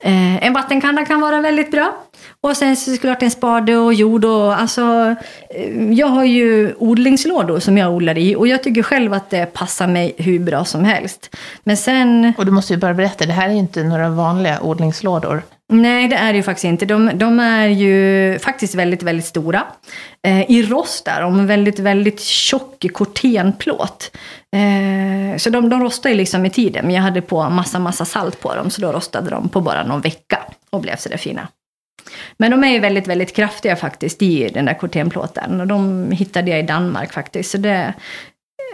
Eh, 0.00 0.46
en 0.46 0.52
vattenkanna 0.52 1.04
kan 1.04 1.20
vara 1.20 1.40
väldigt 1.40 1.70
bra. 1.70 2.04
Och 2.42 2.56
sen 2.56 2.76
så 2.76 2.90
såklart 2.90 3.22
en 3.22 3.30
spade 3.30 3.76
och 3.76 3.94
jord 3.94 4.24
och 4.24 4.60
alltså. 4.60 5.14
eh, 5.54 5.92
Jag 5.92 6.06
har 6.06 6.24
ju 6.24 6.74
odlingslådor 6.78 7.60
som 7.60 7.78
jag 7.78 7.92
odlar 7.94 8.18
i 8.18 8.36
och 8.36 8.48
jag 8.48 8.62
tycker 8.62 8.82
själv 8.82 9.12
att 9.12 9.30
det 9.30 9.46
passar 9.46 9.86
mig 9.86 10.14
hur 10.18 10.38
bra 10.38 10.64
som 10.64 10.84
helst. 10.84 11.36
Men 11.64 11.76
sen 11.76 12.32
Och 12.38 12.46
du 12.46 12.52
måste 12.52 12.72
ju 12.72 12.78
bara 12.78 12.94
berätta, 12.94 13.26
det 13.26 13.32
här 13.32 13.48
är 13.48 13.52
ju 13.52 13.58
inte 13.58 13.82
några 13.82 14.08
vanliga 14.08 14.60
odlingslådor. 14.60 15.42
Nej, 15.72 16.08
det 16.08 16.16
är 16.16 16.32
det 16.32 16.36
ju 16.36 16.42
faktiskt 16.42 16.64
inte. 16.64 16.86
De, 16.86 17.10
de 17.14 17.40
är 17.40 17.66
ju 17.68 18.38
faktiskt 18.38 18.74
väldigt, 18.74 19.02
väldigt 19.02 19.26
stora. 19.26 19.62
Eh, 20.26 20.50
I 20.50 20.62
rost 20.62 21.08
och 21.08 21.12
en 21.24 21.46
väldigt, 21.46 21.78
väldigt 21.78 22.20
tjock 22.20 22.86
kortenplåt. 22.92 24.10
Eh, 24.56 25.36
så 25.36 25.50
de, 25.50 25.68
de 25.68 25.82
rostar 25.82 26.10
ju 26.10 26.16
liksom 26.16 26.46
i 26.46 26.50
tiden. 26.50 26.84
Men 26.84 26.94
jag 26.94 27.02
hade 27.02 27.20
på 27.20 27.50
massa, 27.50 27.78
massa 27.78 28.04
salt 28.04 28.40
på 28.40 28.54
dem. 28.54 28.70
Så 28.70 28.80
då 28.80 28.92
rostade 28.92 29.30
de 29.30 29.48
på 29.48 29.60
bara 29.60 29.84
någon 29.84 30.00
vecka 30.00 30.38
och 30.70 30.80
blev 30.80 30.96
sådär 30.96 31.16
fina. 31.16 31.48
Men 32.38 32.50
de 32.50 32.64
är 32.64 32.68
ju 32.68 32.78
väldigt, 32.78 33.06
väldigt 33.06 33.36
kraftiga 33.36 33.76
faktiskt 33.76 34.22
i 34.22 34.48
den 34.48 34.64
där 34.64 34.74
kortenplåten. 34.74 35.60
Och 35.60 35.66
de 35.66 36.10
hittade 36.10 36.50
jag 36.50 36.60
i 36.60 36.62
Danmark 36.62 37.12
faktiskt. 37.12 37.50
Så 37.50 37.58
det, 37.58 37.94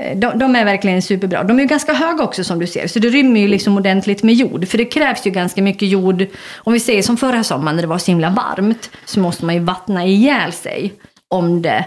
eh, 0.00 0.18
de, 0.18 0.38
de 0.38 0.56
är 0.56 0.64
verkligen 0.64 1.02
superbra. 1.02 1.44
De 1.44 1.56
är 1.58 1.62
ju 1.62 1.68
ganska 1.68 1.92
höga 1.92 2.24
också 2.24 2.44
som 2.44 2.58
du 2.58 2.66
ser. 2.66 2.86
Så 2.86 2.98
det 2.98 3.08
rymmer 3.08 3.40
ju 3.40 3.48
liksom 3.48 3.76
ordentligt 3.76 4.22
med 4.22 4.34
jord. 4.34 4.68
För 4.68 4.78
det 4.78 4.84
krävs 4.84 5.26
ju 5.26 5.30
ganska 5.30 5.62
mycket 5.62 5.88
jord. 5.88 6.26
Om 6.56 6.72
vi 6.72 6.80
säger 6.80 7.02
som 7.02 7.16
förra 7.16 7.44
sommaren 7.44 7.76
när 7.76 7.82
det 7.82 7.88
var 7.88 7.98
så 7.98 8.10
himla 8.10 8.30
varmt. 8.30 8.90
Så 9.04 9.20
måste 9.20 9.44
man 9.44 9.54
ju 9.54 9.60
vattna 9.60 10.06
ihjäl 10.06 10.52
sig. 10.52 10.92
Om 11.30 11.62
det 11.62 11.84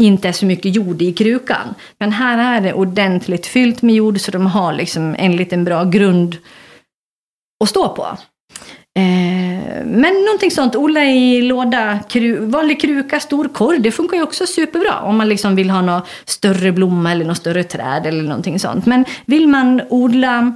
inte 0.00 0.28
är 0.28 0.32
så 0.32 0.46
mycket 0.46 0.74
jord 0.74 1.02
i 1.02 1.12
krukan. 1.12 1.74
Men 1.98 2.12
här 2.12 2.56
är 2.56 2.60
det 2.60 2.72
ordentligt 2.72 3.46
fyllt 3.46 3.82
med 3.82 3.94
jord. 3.94 4.20
Så 4.20 4.30
de 4.30 4.46
har 4.46 4.72
liksom 4.72 5.16
en 5.18 5.36
liten 5.36 5.64
bra 5.64 5.84
grund 5.84 6.36
att 7.64 7.68
stå 7.68 7.88
på. 7.88 8.18
Eh, 8.98 9.35
Eh, 9.66 9.84
men 9.84 10.14
någonting 10.24 10.50
sånt, 10.50 10.76
odla 10.76 11.04
i 11.04 11.42
låda, 11.42 11.98
kru, 12.08 12.46
vanlig 12.46 12.80
kruka, 12.80 13.20
stor 13.20 13.48
korg, 13.48 13.78
det 13.78 13.92
funkar 13.92 14.16
ju 14.16 14.22
också 14.22 14.46
superbra 14.46 15.00
om 15.00 15.16
man 15.16 15.28
liksom 15.28 15.56
vill 15.56 15.70
ha 15.70 15.82
någon 15.82 16.02
större 16.24 16.72
blomma 16.72 17.12
eller 17.12 17.24
något 17.24 17.36
större 17.36 17.64
träd 17.64 18.06
eller 18.06 18.22
någonting 18.22 18.58
sånt. 18.58 18.86
Men 18.86 19.04
vill 19.26 19.48
man 19.48 19.82
odla 19.88 20.52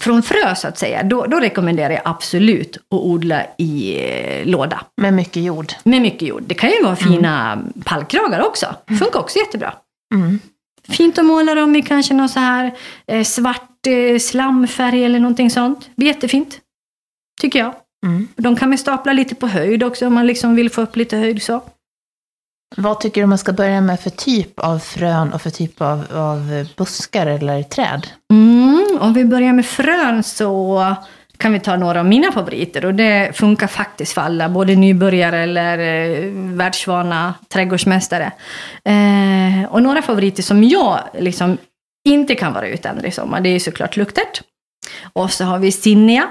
från 0.00 0.22
frö 0.22 0.54
så 0.54 0.68
att 0.68 0.78
säga, 0.78 1.02
då, 1.02 1.26
då 1.26 1.40
rekommenderar 1.40 1.90
jag 1.90 2.02
absolut 2.04 2.76
att 2.76 3.00
odla 3.00 3.42
i 3.58 3.98
eh, 4.04 4.46
låda. 4.46 4.80
Med 4.96 5.14
mycket 5.14 5.42
jord. 5.42 5.72
Med 5.84 6.02
mycket 6.02 6.28
jord. 6.28 6.42
Det 6.46 6.54
kan 6.54 6.70
ju 6.70 6.82
vara 6.82 6.96
fina 6.96 7.62
pallkragar 7.84 8.40
också. 8.40 8.66
Funkar 8.98 9.20
också 9.20 9.38
jättebra. 9.38 9.74
Mm. 10.14 10.38
Fint 10.88 11.18
att 11.18 11.24
måla 11.24 11.54
dem 11.54 11.76
i 11.76 11.82
kanske 11.82 12.14
någon 12.14 12.28
så 12.28 12.40
här 12.40 12.74
eh, 13.06 13.24
svart 13.24 13.86
eh, 13.86 14.18
slamfärg 14.18 15.04
eller 15.04 15.18
någonting 15.18 15.50
sånt. 15.50 15.80
Det 15.80 15.92
blir 15.96 16.06
jättefint. 16.06 16.58
Tycker 17.40 17.58
jag. 17.58 17.74
Mm. 18.06 18.28
De 18.36 18.56
kan 18.56 18.68
man 18.68 18.78
stapla 18.78 19.12
lite 19.12 19.34
på 19.34 19.46
höjd 19.46 19.82
också 19.82 20.06
om 20.06 20.14
man 20.14 20.26
liksom 20.26 20.56
vill 20.56 20.70
få 20.70 20.80
upp 20.80 20.96
lite 20.96 21.16
höjd 21.16 21.42
så. 21.42 21.62
Vad 22.76 23.00
tycker 23.00 23.20
du 23.20 23.26
man 23.26 23.38
ska 23.38 23.52
börja 23.52 23.80
med 23.80 24.00
för 24.00 24.10
typ 24.10 24.58
av 24.58 24.78
frön 24.78 25.32
och 25.32 25.42
för 25.42 25.50
typ 25.50 25.80
av, 25.80 26.04
av 26.14 26.66
buskar 26.76 27.26
eller 27.26 27.62
träd? 27.62 28.06
Mm, 28.32 28.98
om 29.00 29.14
vi 29.14 29.24
börjar 29.24 29.52
med 29.52 29.66
frön 29.66 30.22
så 30.22 30.96
kan 31.36 31.52
vi 31.52 31.60
ta 31.60 31.76
några 31.76 32.00
av 32.00 32.06
mina 32.06 32.32
favoriter. 32.32 32.84
Och 32.84 32.94
det 32.94 33.36
funkar 33.36 33.66
faktiskt 33.66 34.12
för 34.12 34.20
alla, 34.20 34.48
både 34.48 34.76
nybörjare 34.76 35.38
eller 35.38 35.78
eh, 35.78 36.32
världsvana 36.34 37.34
trädgårdsmästare. 37.48 38.32
Eh, 38.84 39.72
och 39.72 39.82
några 39.82 40.02
favoriter 40.02 40.42
som 40.42 40.64
jag 40.64 41.00
liksom 41.18 41.58
inte 42.08 42.34
kan 42.34 42.52
vara 42.52 42.68
utan 42.68 43.04
i 43.04 43.10
sommar, 43.10 43.40
det 43.40 43.48
är 43.48 43.58
såklart 43.58 43.96
luktärt. 43.96 44.42
Och 45.12 45.30
så 45.30 45.44
har 45.44 45.58
vi 45.58 45.72
zinnia. 45.72 46.28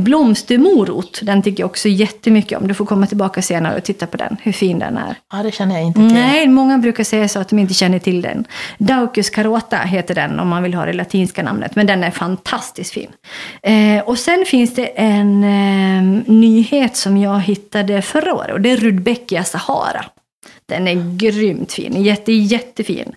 Blomstermorot, 0.00 1.20
den 1.22 1.42
tycker 1.42 1.62
jag 1.62 1.70
också 1.70 1.88
jättemycket 1.88 2.58
om. 2.58 2.68
Du 2.68 2.74
får 2.74 2.86
komma 2.86 3.06
tillbaka 3.06 3.42
senare 3.42 3.76
och 3.76 3.84
titta 3.84 4.06
på 4.06 4.16
den, 4.16 4.36
hur 4.42 4.52
fin 4.52 4.78
den 4.78 4.96
är. 4.96 5.16
Ja, 5.32 5.42
det 5.42 5.52
känner 5.52 5.74
jag 5.74 5.84
inte 5.84 6.00
till. 6.00 6.12
Nej, 6.12 6.48
många 6.48 6.78
brukar 6.78 7.04
säga 7.04 7.28
så 7.28 7.38
att 7.38 7.48
de 7.48 7.58
inte 7.58 7.74
känner 7.74 7.98
till 7.98 8.22
den. 8.22 8.44
Daucus 8.78 9.30
carota 9.30 9.76
heter 9.76 10.14
den 10.14 10.40
om 10.40 10.48
man 10.48 10.62
vill 10.62 10.74
ha 10.74 10.86
det 10.86 10.92
latinska 10.92 11.42
namnet, 11.42 11.76
men 11.76 11.86
den 11.86 12.04
är 12.04 12.10
fantastiskt 12.10 12.92
fin. 12.92 13.10
Eh, 13.62 14.04
och 14.04 14.18
sen 14.18 14.44
finns 14.46 14.74
det 14.74 14.86
en 14.86 15.44
eh, 15.44 16.22
nyhet 16.26 16.96
som 16.96 17.16
jag 17.16 17.40
hittade 17.40 18.02
förra 18.02 18.34
året 18.34 18.52
och 18.52 18.60
det 18.60 18.70
är 18.70 18.76
Rudbeckia 18.76 19.44
Sahara. 19.44 20.04
Den 20.68 20.88
är 20.88 21.16
grymt 21.16 21.72
fin, 21.72 22.02
jätte, 22.02 22.32
jättefin. 22.32 23.12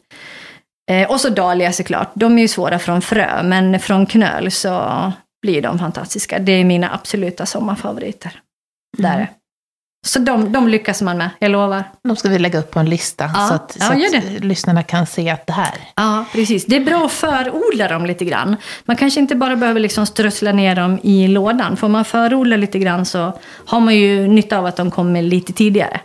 Eh, 0.91 1.11
och 1.11 1.21
så 1.21 1.29
dahlia 1.29 1.71
såklart, 1.71 2.11
de 2.13 2.37
är 2.37 2.41
ju 2.41 2.47
svåra 2.47 2.79
från 2.79 3.01
frö, 3.01 3.43
men 3.43 3.79
från 3.79 4.05
knöl 4.05 4.51
så 4.51 5.11
blir 5.41 5.61
de 5.61 5.79
fantastiska. 5.79 6.39
Det 6.39 6.51
är 6.51 6.65
mina 6.65 6.93
absoluta 6.93 7.45
sommarfavoriter. 7.45 8.41
Där. 8.97 9.15
Mm. 9.15 9.27
Så 10.07 10.19
de, 10.19 10.51
de 10.51 10.67
lyckas 10.67 11.01
man 11.01 11.17
med, 11.17 11.29
jag 11.39 11.51
lovar. 11.51 11.83
De 12.03 12.15
ska 12.15 12.29
vi 12.29 12.39
lägga 12.39 12.59
upp 12.59 12.71
på 12.71 12.79
en 12.79 12.89
lista 12.89 13.31
Ja, 13.33 13.47
så 13.47 13.53
att, 13.53 13.77
ja, 13.79 14.09
så 14.11 14.17
att 14.17 14.43
lyssnarna 14.43 14.83
kan 14.83 15.05
se 15.05 15.29
att 15.29 15.47
det 15.47 15.53
här. 15.53 15.73
Ja, 15.95 16.25
precis. 16.33 16.65
Det 16.65 16.75
är 16.75 16.85
bra 16.85 17.05
att 17.05 17.11
förodla 17.11 17.87
dem 17.87 18.05
lite 18.05 18.25
grann. 18.25 18.55
Man 18.85 18.95
kanske 18.95 19.19
inte 19.19 19.35
bara 19.35 19.55
behöver 19.55 19.79
liksom 19.79 20.05
strössla 20.05 20.51
ner 20.51 20.75
dem 20.75 20.99
i 21.03 21.27
lådan. 21.27 21.77
Får 21.77 21.87
man 21.87 22.05
förodla 22.05 22.57
lite 22.57 22.79
grann 22.79 23.05
så 23.05 23.39
har 23.65 23.79
man 23.79 23.95
ju 23.95 24.27
nytta 24.27 24.57
av 24.57 24.65
att 24.65 24.75
de 24.75 24.91
kommer 24.91 25.21
lite 25.21 25.53
tidigare. 25.53 26.01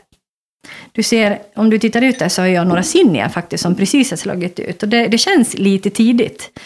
Du 0.93 1.03
ser, 1.03 1.39
om 1.57 1.71
du 1.71 1.79
tittar 1.79 2.03
ut 2.03 2.19
där 2.19 2.29
så 2.29 2.43
har 2.43 2.47
jag 2.47 2.67
några 2.67 2.83
zinnia 2.83 3.29
faktiskt 3.29 3.63
som 3.63 3.75
precis 3.75 4.11
har 4.11 4.17
slagit 4.17 4.61
ut. 4.61 4.83
Och 4.83 4.89
det, 4.89 5.07
det 5.09 5.19
känns 5.19 5.55
lite 5.59 5.91
tidigt. 5.91 6.59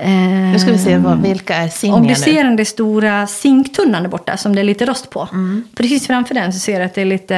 Nu 0.00 0.58
ska 0.58 0.72
vi 0.72 0.78
se 0.78 0.96
vad, 0.98 1.22
vilka 1.22 1.56
är 1.56 1.64
om 1.64 1.70
zinnia 1.70 2.08
du 2.08 2.14
ser 2.14 2.44
den 2.44 2.56
där 2.56 2.64
stora 2.64 3.26
zinktunnan 3.26 4.02
där 4.02 4.10
borta 4.10 4.36
som 4.36 4.54
det 4.54 4.60
är 4.60 4.64
lite 4.64 4.86
rost 4.86 5.10
på. 5.10 5.28
Mm. 5.32 5.64
Precis 5.76 6.06
framför 6.06 6.34
den 6.34 6.52
så 6.52 6.58
ser 6.58 6.78
du 6.78 6.84
att 6.86 6.94
det 6.94 7.00
är 7.00 7.04
lite, 7.04 7.34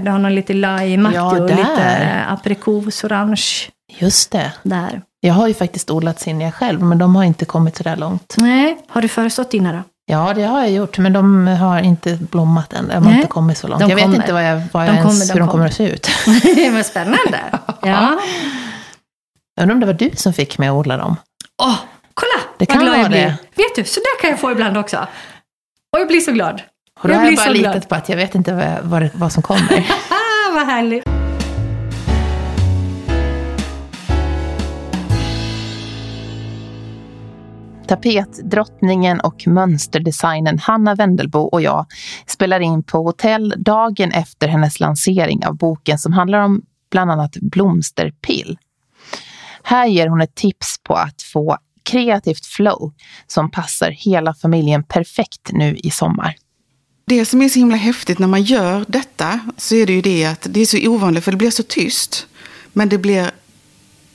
det 0.00 0.10
har 0.10 0.18
någon 0.18 0.34
lite 0.34 0.52
limeaktig 0.52 1.18
Ja, 1.18 1.40
och 1.40 1.50
lite 1.50 2.24
aprikos, 2.28 3.04
orange 3.04 3.42
Just 3.98 4.30
det. 4.30 4.52
där. 4.62 5.02
Jag 5.20 5.34
har 5.34 5.48
ju 5.48 5.54
faktiskt 5.54 5.90
odlat 5.90 6.20
zinnia 6.20 6.52
själv, 6.52 6.82
men 6.82 6.98
de 6.98 7.16
har 7.16 7.24
inte 7.24 7.44
kommit 7.44 7.76
så 7.76 7.82
där 7.82 7.96
långt. 7.96 8.34
Nej, 8.38 8.78
har 8.88 9.02
du 9.02 9.08
förestått 9.08 9.50
dina 9.50 9.72
då? 9.72 9.78
Ja, 10.06 10.32
det 10.34 10.42
har 10.42 10.60
jag 10.60 10.70
gjort, 10.70 10.98
men 10.98 11.12
de 11.12 11.46
har 11.46 11.78
inte 11.80 12.16
blommat 12.30 12.72
än. 12.72 12.88
De 12.88 12.94
har 12.94 13.00
Nej, 13.00 13.14
inte 13.16 13.28
kommit 13.28 13.58
så 13.58 13.68
långt. 13.68 13.80
de 13.80 13.88
jag 13.90 13.96
vet 13.96 14.04
kommer. 14.04 14.16
inte 14.16 14.32
vad 14.32 14.44
jag, 14.44 14.62
vad 14.72 14.82
De 14.82 14.86
jag 14.86 14.96
ens, 14.96 15.02
kommer, 15.04 15.26
de 15.26 15.32
hur 15.32 15.40
de 15.40 15.48
kommer 15.48 15.50
kommer. 15.50 15.66
att 15.66 15.74
se 15.74 15.88
ut. 15.88 16.08
Vad 16.74 16.86
spännande. 16.86 17.38
Ja. 17.82 18.18
Jag 19.56 19.62
undrar 19.62 19.74
om 19.74 19.80
det 19.80 19.86
var 19.86 19.92
du 19.92 20.10
som 20.14 20.32
fick 20.32 20.58
mig 20.58 20.68
att 20.68 20.74
odla 20.74 20.96
dem. 20.96 21.16
Åh, 21.62 21.78
kolla 22.14 22.42
Det 22.58 22.68
vad 22.68 22.68
kan 22.68 22.84
glad 22.84 22.98
jag 22.98 23.10
blir. 23.10 23.20
det. 23.20 23.36
Vet 23.54 23.74
du, 23.76 23.84
så 23.84 24.00
där 24.00 24.20
kan 24.20 24.30
jag 24.30 24.40
få 24.40 24.50
ibland 24.52 24.76
också. 24.76 24.96
Och 25.92 26.00
jag 26.00 26.08
blir 26.08 26.20
så 26.20 26.32
glad. 26.32 26.62
Och 27.00 27.08
då 27.08 27.14
Jag 27.14 27.18
har 27.18 27.26
jag 27.26 27.36
bara 27.36 27.48
litat 27.50 27.88
på 27.88 27.94
att 27.94 28.08
jag 28.08 28.16
vet 28.16 28.34
inte 28.34 28.52
vad, 28.54 28.78
vad, 29.02 29.10
vad 29.14 29.32
som 29.32 29.42
kommer. 29.42 29.86
Ah, 30.10 30.54
Vad 30.54 30.66
härligt. 30.66 31.04
Tapetdrottningen 37.88 39.20
och 39.20 39.46
mönsterdesignern 39.46 40.58
Hanna 40.58 40.94
Wendelbo 40.94 41.38
och 41.38 41.62
jag 41.62 41.86
spelar 42.26 42.60
in 42.60 42.82
på 42.82 42.98
hotell 42.98 43.54
dagen 43.58 44.10
efter 44.12 44.48
hennes 44.48 44.80
lansering 44.80 45.46
av 45.46 45.56
boken 45.56 45.98
som 45.98 46.12
handlar 46.12 46.38
om 46.38 46.62
bland 46.90 47.10
annat 47.10 47.36
blomsterpill. 47.36 48.58
Här 49.62 49.86
ger 49.86 50.08
hon 50.08 50.20
ett 50.20 50.34
tips 50.34 50.76
på 50.82 50.94
att 50.94 51.22
få 51.22 51.58
kreativt 51.82 52.46
flow 52.46 52.92
som 53.26 53.50
passar 53.50 53.90
hela 53.90 54.34
familjen 54.34 54.84
perfekt 54.84 55.50
nu 55.52 55.76
i 55.76 55.90
sommar. 55.90 56.34
Det 57.06 57.24
som 57.24 57.42
är 57.42 57.48
så 57.48 57.58
himla 57.58 57.76
häftigt 57.76 58.18
när 58.18 58.28
man 58.28 58.42
gör 58.42 58.84
detta 58.88 59.40
så 59.56 59.74
är 59.74 59.86
det 59.86 59.92
ju 59.92 60.00
det 60.00 60.24
att 60.24 60.46
det 60.50 60.60
är 60.60 60.66
så 60.66 60.88
ovanligt 60.88 61.24
för 61.24 61.30
det 61.30 61.36
blir 61.36 61.50
så 61.50 61.62
tyst. 61.62 62.26
Men 62.72 62.88
det 62.88 62.98
blir 62.98 63.30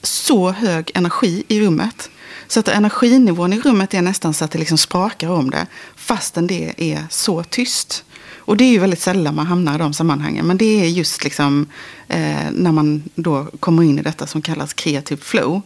så 0.04 0.52
hög 0.52 0.92
energi 0.94 1.44
i 1.48 1.62
rummet. 1.62 2.10
Så 2.48 2.60
att 2.60 2.68
energinivån 2.68 3.54
i 3.54 3.60
rummet 3.60 3.94
är 3.94 4.02
nästan 4.02 4.34
så 4.34 4.46
att 4.46 4.52
det 4.52 4.60
liksom 4.60 4.78
sprakar 4.78 5.30
om 5.30 5.50
det. 5.50 5.68
Fastän 5.96 6.48
det 6.48 6.74
är 6.78 7.08
så 7.10 7.44
tyst. 7.44 8.04
Och 8.48 8.58
det 8.58 8.64
är 8.64 8.72
ju 8.72 8.80
väldigt 8.80 9.02
sällan 9.02 9.36
man 9.36 9.48
hamnar 9.48 9.76
i 9.76 9.78
de 9.78 9.94
sammanhangen. 9.94 10.48
Men 10.48 10.58
det 10.58 10.82
är 10.82 10.88
just 10.88 11.24
liksom 11.24 11.66
eh, 12.08 12.52
när 12.52 12.72
man 12.72 13.04
då 13.16 13.48
kommer 13.60 13.84
in 13.84 14.00
i 14.00 14.02
detta 14.02 14.28
som 14.28 14.42
kallas 14.42 14.74
kreativ 14.74 15.18
flow. 15.18 15.62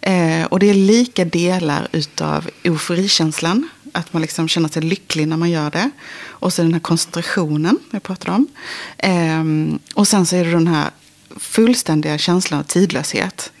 Eh, 0.00 0.44
och 0.44 0.58
det 0.58 0.70
är 0.70 0.74
lika 0.74 1.24
delar 1.24 1.88
utav 1.92 2.50
euforikänslan. 2.62 3.68
Att 3.92 4.12
man 4.12 4.22
liksom 4.22 4.48
känner 4.48 4.68
sig 4.68 4.82
lycklig 4.82 5.28
när 5.28 5.36
man 5.36 5.50
gör 5.50 5.70
det. 5.70 5.90
Och 6.26 6.52
så 6.52 6.62
den 6.62 6.72
här 6.72 6.80
koncentrationen 6.80 7.78
jag 7.90 8.02
pratade 8.02 8.32
om. 8.32 8.46
Eh, 8.98 9.44
och 9.94 10.08
sen 10.08 10.26
så 10.26 10.36
är 10.36 10.44
det 10.44 10.50
den 10.50 10.66
här 10.66 10.90
fullständiga 11.36 12.18
känslan 12.18 12.60
av 12.60 12.64
tidlöshet. 12.64 13.52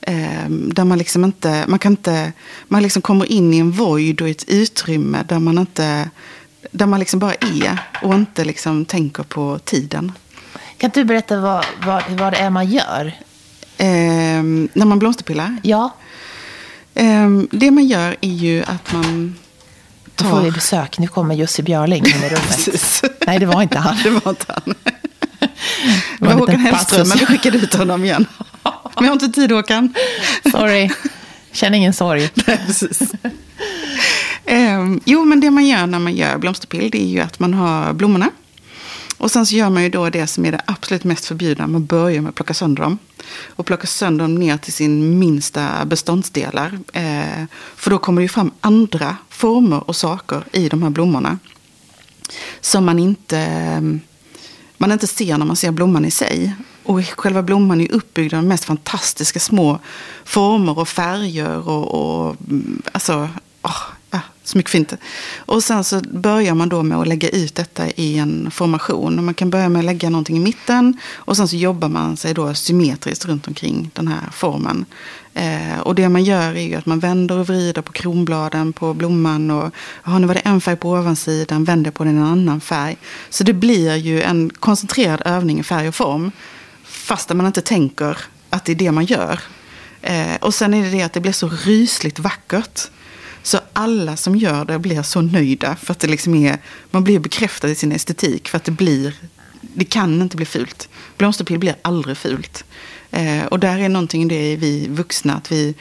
Eh, 0.00 0.48
där 0.48 0.84
man 0.84 0.98
liksom 0.98 1.24
inte, 1.24 1.64
man 1.68 1.78
kan 1.78 1.92
inte, 1.92 2.32
man 2.68 2.82
liksom 2.82 3.02
kommer 3.02 3.32
in 3.32 3.54
i 3.54 3.58
en 3.58 3.70
void 3.70 4.20
och 4.20 4.28
ett 4.28 4.44
utrymme 4.48 5.24
där 5.28 5.38
man 5.38 5.58
inte, 5.58 6.10
där 6.70 6.86
man 6.86 7.00
liksom 7.00 7.18
bara 7.18 7.34
är 7.34 7.78
och 8.02 8.14
inte 8.14 8.44
liksom 8.44 8.84
tänker 8.84 9.22
på 9.22 9.58
tiden. 9.64 10.12
Kan 10.78 10.90
du 10.94 11.04
berätta 11.04 11.40
vad, 11.40 11.66
vad, 11.86 12.02
vad 12.08 12.32
det 12.32 12.36
är 12.38 12.50
man 12.50 12.70
gör? 12.70 13.12
Eh, 13.78 14.42
när 14.72 14.84
man 14.84 14.98
blomsterpillar? 14.98 15.56
Ja. 15.62 15.94
Eh, 16.94 17.28
det 17.50 17.70
man 17.70 17.86
gör 17.86 18.16
är 18.20 18.28
ju 18.30 18.62
att 18.62 18.92
man 18.92 19.36
tar... 20.14 20.28
Då 20.28 20.36
får 20.36 20.42
vi 20.42 20.50
besök. 20.50 20.98
Nu 20.98 21.06
kommer 21.06 21.34
Jussi 21.34 21.62
Björling 21.62 22.06
in 22.06 22.24
i 22.24 22.28
rummet. 22.28 23.02
Nej, 23.26 23.38
det 23.38 23.46
var 23.46 23.62
inte 23.62 23.78
han. 23.78 23.96
det 24.02 24.10
var 24.10 24.30
inte 24.30 24.46
han. 24.48 24.74
Det 26.18 26.26
var, 26.26 26.32
Håkan 26.32 26.60
Hellström, 26.60 27.08
men 27.08 27.18
vi 27.18 27.26
skickade 27.26 27.58
ut 27.58 27.74
honom 27.74 28.04
igen. 28.04 28.26
Men 28.62 29.04
jag 29.04 29.04
har 29.04 29.12
inte 29.12 29.28
tid, 29.28 29.52
Håkan. 29.52 29.94
Sorry. 30.50 30.90
Känner 31.52 31.78
ingen 31.78 31.92
sorg. 31.92 32.30
Nej, 32.34 32.60
precis. 32.66 33.00
Eh, 34.46 34.96
jo, 35.04 35.24
men 35.24 35.40
det 35.40 35.50
man 35.50 35.66
gör 35.66 35.86
när 35.86 35.98
man 35.98 36.14
gör 36.14 36.38
blomsterpill, 36.38 36.90
det 36.90 37.02
är 37.02 37.06
ju 37.06 37.20
att 37.20 37.38
man 37.38 37.54
har 37.54 37.92
blommorna. 37.92 38.30
Och 39.18 39.30
sen 39.30 39.46
så 39.46 39.54
gör 39.54 39.70
man 39.70 39.82
ju 39.82 39.88
då 39.88 40.10
det 40.10 40.26
som 40.26 40.44
är 40.44 40.52
det 40.52 40.60
absolut 40.66 41.04
mest 41.04 41.24
förbjudna. 41.24 41.66
Man 41.66 41.86
börjar 41.86 42.20
med 42.20 42.28
att 42.28 42.34
plocka 42.34 42.54
sönder 42.54 42.82
dem. 42.82 42.98
Och 43.48 43.66
plocka 43.66 43.86
sönder 43.86 44.24
dem 44.24 44.34
ner 44.34 44.56
till 44.56 44.72
sin 44.72 45.18
minsta 45.18 45.84
beståndsdelar. 45.84 46.78
Eh, 46.92 47.44
för 47.76 47.90
då 47.90 47.98
kommer 47.98 48.20
det 48.20 48.24
ju 48.24 48.28
fram 48.28 48.50
andra 48.60 49.16
former 49.28 49.88
och 49.88 49.96
saker 49.96 50.44
i 50.52 50.68
de 50.68 50.82
här 50.82 50.90
blommorna. 50.90 51.38
Som 52.60 52.84
man 52.84 52.98
inte, 52.98 53.38
ehm, 53.38 54.00
man 54.76 54.92
inte 54.92 55.06
ser 55.06 55.38
när 55.38 55.46
man 55.46 55.56
ser 55.56 55.70
blomman 55.70 56.04
i 56.04 56.10
sig. 56.10 56.54
Och 56.82 57.04
själva 57.04 57.42
blomman 57.42 57.80
är 57.80 57.92
uppbyggd 57.92 58.34
av 58.34 58.42
de 58.42 58.48
mest 58.48 58.64
fantastiska 58.64 59.40
små 59.40 59.78
former 60.24 60.78
och 60.78 60.88
färger. 60.88 61.68
Och, 61.68 61.94
och 61.94 62.36
mm, 62.48 62.82
alltså, 62.92 63.28
Smyckfint. 64.46 64.90
så 64.90 64.96
mycket 64.96 65.00
fint. 65.00 65.02
Och 65.36 65.62
sen 65.62 65.84
så 65.84 66.00
börjar 66.00 66.54
man 66.54 66.68
då 66.68 66.82
med 66.82 66.98
att 66.98 67.08
lägga 67.08 67.28
ut 67.28 67.54
detta 67.54 67.88
i 67.90 68.18
en 68.18 68.50
formation. 68.50 69.18
Och 69.18 69.24
man 69.24 69.34
kan 69.34 69.50
börja 69.50 69.68
med 69.68 69.78
att 69.78 69.84
lägga 69.84 70.10
någonting 70.10 70.36
i 70.36 70.40
mitten. 70.40 71.00
Och 71.14 71.36
sen 71.36 71.48
så 71.48 71.56
jobbar 71.56 71.88
man 71.88 72.16
sig 72.16 72.34
då 72.34 72.54
symmetriskt 72.54 73.26
runt 73.26 73.48
omkring 73.48 73.90
den 73.94 74.08
här 74.08 74.30
formen. 74.32 74.84
Eh, 75.34 75.80
och 75.80 75.94
det 75.94 76.08
man 76.08 76.24
gör 76.24 76.54
är 76.54 76.68
ju 76.68 76.74
att 76.74 76.86
man 76.86 76.98
vänder 76.98 77.38
och 77.38 77.46
vrider 77.46 77.82
på 77.82 77.92
kronbladen 77.92 78.72
på 78.72 78.94
blomman. 78.94 79.50
Och 79.50 79.70
aha, 80.04 80.18
nu 80.18 80.26
var 80.26 80.34
det 80.34 80.40
en 80.40 80.60
färg 80.60 80.76
på 80.76 80.90
ovansidan, 80.90 81.64
vänder 81.64 81.90
på 81.90 82.04
den 82.04 82.16
en 82.16 82.22
annan 82.22 82.60
färg. 82.60 82.96
Så 83.30 83.44
det 83.44 83.52
blir 83.52 83.96
ju 83.96 84.22
en 84.22 84.50
koncentrerad 84.50 85.22
övning 85.24 85.60
i 85.60 85.62
färg 85.62 85.88
och 85.88 85.94
form. 85.94 86.30
Fast 86.84 87.34
man 87.34 87.46
inte 87.46 87.62
tänker 87.62 88.18
att 88.50 88.64
det 88.64 88.72
är 88.72 88.76
det 88.76 88.92
man 88.92 89.04
gör. 89.04 89.40
Eh, 90.02 90.36
och 90.40 90.54
sen 90.54 90.74
är 90.74 90.82
det 90.82 90.90
det 90.90 91.02
att 91.02 91.12
det 91.12 91.20
blir 91.20 91.32
så 91.32 91.48
rysligt 91.48 92.18
vackert. 92.18 92.90
Så 93.46 93.60
alla 93.72 94.16
som 94.16 94.36
gör 94.36 94.64
det 94.64 94.78
blir 94.78 95.02
så 95.02 95.20
nöjda. 95.20 95.76
För 95.76 95.92
att 95.92 95.98
det 95.98 96.06
liksom 96.06 96.34
är, 96.34 96.58
man 96.90 97.04
blir 97.04 97.18
bekräftad 97.18 97.68
i 97.68 97.74
sin 97.74 97.92
estetik. 97.92 98.48
För 98.48 98.56
att 98.56 98.64
det 98.64 98.70
blir, 98.70 99.14
det 99.60 99.84
kan 99.84 100.22
inte 100.22 100.36
bli 100.36 100.46
fult. 100.46 100.88
Blomsterpill 101.16 101.58
blir 101.58 101.76
aldrig 101.82 102.16
fult. 102.16 102.64
Eh, 103.10 103.44
och 103.44 103.60
där 103.60 103.78
är 103.78 103.88
någonting 103.88 104.22
i 104.22 104.28
det 104.28 104.56
vi 104.56 104.88
vuxna, 104.88 105.34
att 105.34 105.52
vi, 105.52 105.74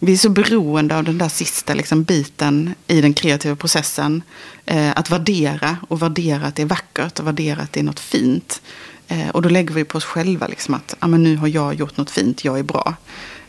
vi 0.00 0.12
är 0.12 0.16
så 0.16 0.28
beroende 0.28 0.96
av 0.96 1.04
den 1.04 1.18
där 1.18 1.28
sista 1.28 1.74
liksom, 1.74 2.02
biten 2.02 2.74
i 2.86 3.00
den 3.00 3.14
kreativa 3.14 3.56
processen. 3.56 4.22
Eh, 4.66 4.90
att 4.96 5.10
värdera 5.10 5.76
och 5.88 6.02
värdera 6.02 6.46
att 6.46 6.54
det 6.54 6.62
är 6.62 6.66
vackert 6.66 7.20
och 7.20 7.26
värdera 7.26 7.62
att 7.62 7.72
det 7.72 7.80
är 7.80 7.84
något 7.84 8.00
fint. 8.00 8.62
Eh, 9.08 9.28
och 9.28 9.42
då 9.42 9.48
lägger 9.48 9.74
vi 9.74 9.84
på 9.84 9.98
oss 9.98 10.04
själva 10.04 10.46
liksom 10.46 10.74
att 10.74 10.94
ah, 10.98 11.06
men 11.06 11.22
nu 11.22 11.36
har 11.36 11.48
jag 11.48 11.74
gjort 11.74 11.96
något 11.96 12.10
fint, 12.10 12.44
jag 12.44 12.58
är 12.58 12.62
bra. 12.62 12.94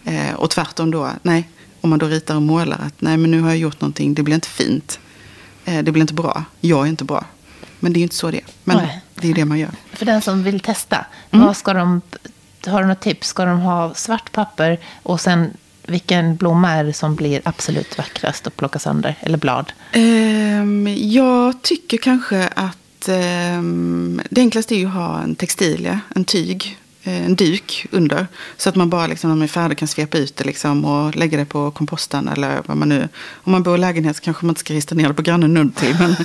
Eh, 0.03 0.33
och 0.33 0.49
tvärtom 0.49 0.91
då, 0.91 1.11
nej, 1.21 1.49
om 1.87 1.89
man 1.89 1.99
då 1.99 2.07
ritar 2.07 2.35
och 2.35 2.41
målar 2.41 2.77
att 2.77 3.01
nej 3.01 3.17
men 3.17 3.31
nu 3.31 3.41
har 3.41 3.49
jag 3.49 3.57
gjort 3.57 3.81
någonting, 3.81 4.13
det 4.13 4.23
blir 4.23 4.35
inte 4.35 4.47
fint. 4.47 4.99
Eh, 5.65 5.83
det 5.83 5.91
blir 5.91 6.01
inte 6.01 6.13
bra, 6.13 6.43
jag 6.61 6.85
är 6.85 6.89
inte 6.89 7.03
bra. 7.03 7.25
Men 7.79 7.93
det 7.93 7.97
är 7.97 7.99
ju 7.99 8.03
inte 8.03 8.15
så 8.15 8.31
det 8.31 8.37
är. 8.37 8.45
Men 8.63 8.77
nej. 8.77 9.01
det 9.15 9.29
är 9.29 9.33
det 9.33 9.45
man 9.45 9.59
gör. 9.59 9.71
För 9.93 10.05
den 10.05 10.21
som 10.21 10.43
vill 10.43 10.59
testa, 10.59 11.05
mm. 11.31 11.45
vad 11.45 11.57
ska 11.57 11.73
de, 11.73 12.01
har 12.65 12.81
du 12.81 12.87
något 12.87 12.99
tips? 12.99 13.27
Ska 13.27 13.45
de 13.45 13.59
ha 13.59 13.93
svart 13.93 14.31
papper 14.31 14.79
och 15.03 15.21
sen 15.21 15.49
vilken 15.83 16.35
blomma 16.35 16.71
är 16.71 16.83
det 16.83 16.93
som 16.93 17.15
blir 17.15 17.41
absolut 17.45 17.97
vackrast 17.97 18.47
att 18.47 18.55
plocka 18.55 18.79
sönder? 18.79 19.15
Eller 19.19 19.37
blad? 19.37 19.71
Um, 19.95 20.87
jag 20.87 21.61
tycker 21.61 21.97
kanske 21.97 22.47
att 22.47 23.07
eh, 23.07 23.61
det 24.29 24.41
enklaste 24.41 24.75
är 24.75 24.79
ju 24.79 24.87
att 24.87 24.93
ha 24.93 25.21
en 25.21 25.35
textilia, 25.35 25.99
en 26.15 26.25
tyg, 26.25 26.77
Eh, 27.07 27.25
en 27.25 27.35
duk 27.35 27.85
under. 27.91 28.27
Så 28.57 28.69
att 28.69 28.75
man 28.75 28.89
bara 28.89 29.07
liksom, 29.07 29.29
när 29.29 29.35
man 29.35 29.43
är 29.43 29.47
färdig 29.47 29.77
kan 29.77 29.87
svepa 29.87 30.17
ut 30.17 30.35
det 30.35 30.43
liksom, 30.43 30.85
och 30.85 31.15
lägga 31.15 31.37
det 31.37 31.45
på 31.45 31.71
komposten. 31.71 32.27
Eller 32.27 32.61
vad 32.65 32.77
man 32.77 32.89
nu, 32.89 33.09
om 33.33 33.51
man 33.51 33.63
bor 33.63 33.75
i 33.75 33.77
lägenhet 33.77 34.15
så 34.15 34.21
kanske 34.21 34.45
man 34.45 34.51
inte 34.51 34.59
ska 34.59 34.73
rista 34.73 34.95
ner 34.95 35.07
det 35.07 35.13
på 35.13 35.21
grannen 35.21 35.57
under 35.57 35.79
till. 35.79 35.95
Men, 35.99 36.15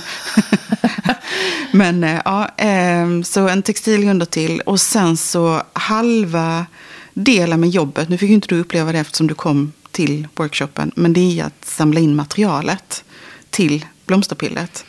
men 1.71 2.03
eh, 2.03 2.21
ja, 2.25 2.49
ehm, 2.57 3.23
så 3.23 3.47
en 3.47 3.63
textil 3.63 4.09
under 4.09 4.25
till. 4.25 4.61
Och 4.61 4.81
sen 4.81 5.17
så 5.17 5.61
halva 5.73 6.65
delen 7.13 7.59
med 7.59 7.69
jobbet. 7.69 8.09
Nu 8.09 8.17
fick 8.17 8.29
ju 8.29 8.35
inte 8.35 8.47
du 8.47 8.59
uppleva 8.59 8.91
det 8.91 8.99
eftersom 8.99 9.27
du 9.27 9.33
kom 9.33 9.71
till 9.91 10.27
workshopen. 10.35 10.91
Men 10.95 11.13
det 11.13 11.39
är 11.39 11.45
att 11.45 11.65
samla 11.65 11.99
in 11.99 12.15
materialet 12.15 13.03
till 13.49 13.85
blomsterpillet. 14.05 14.85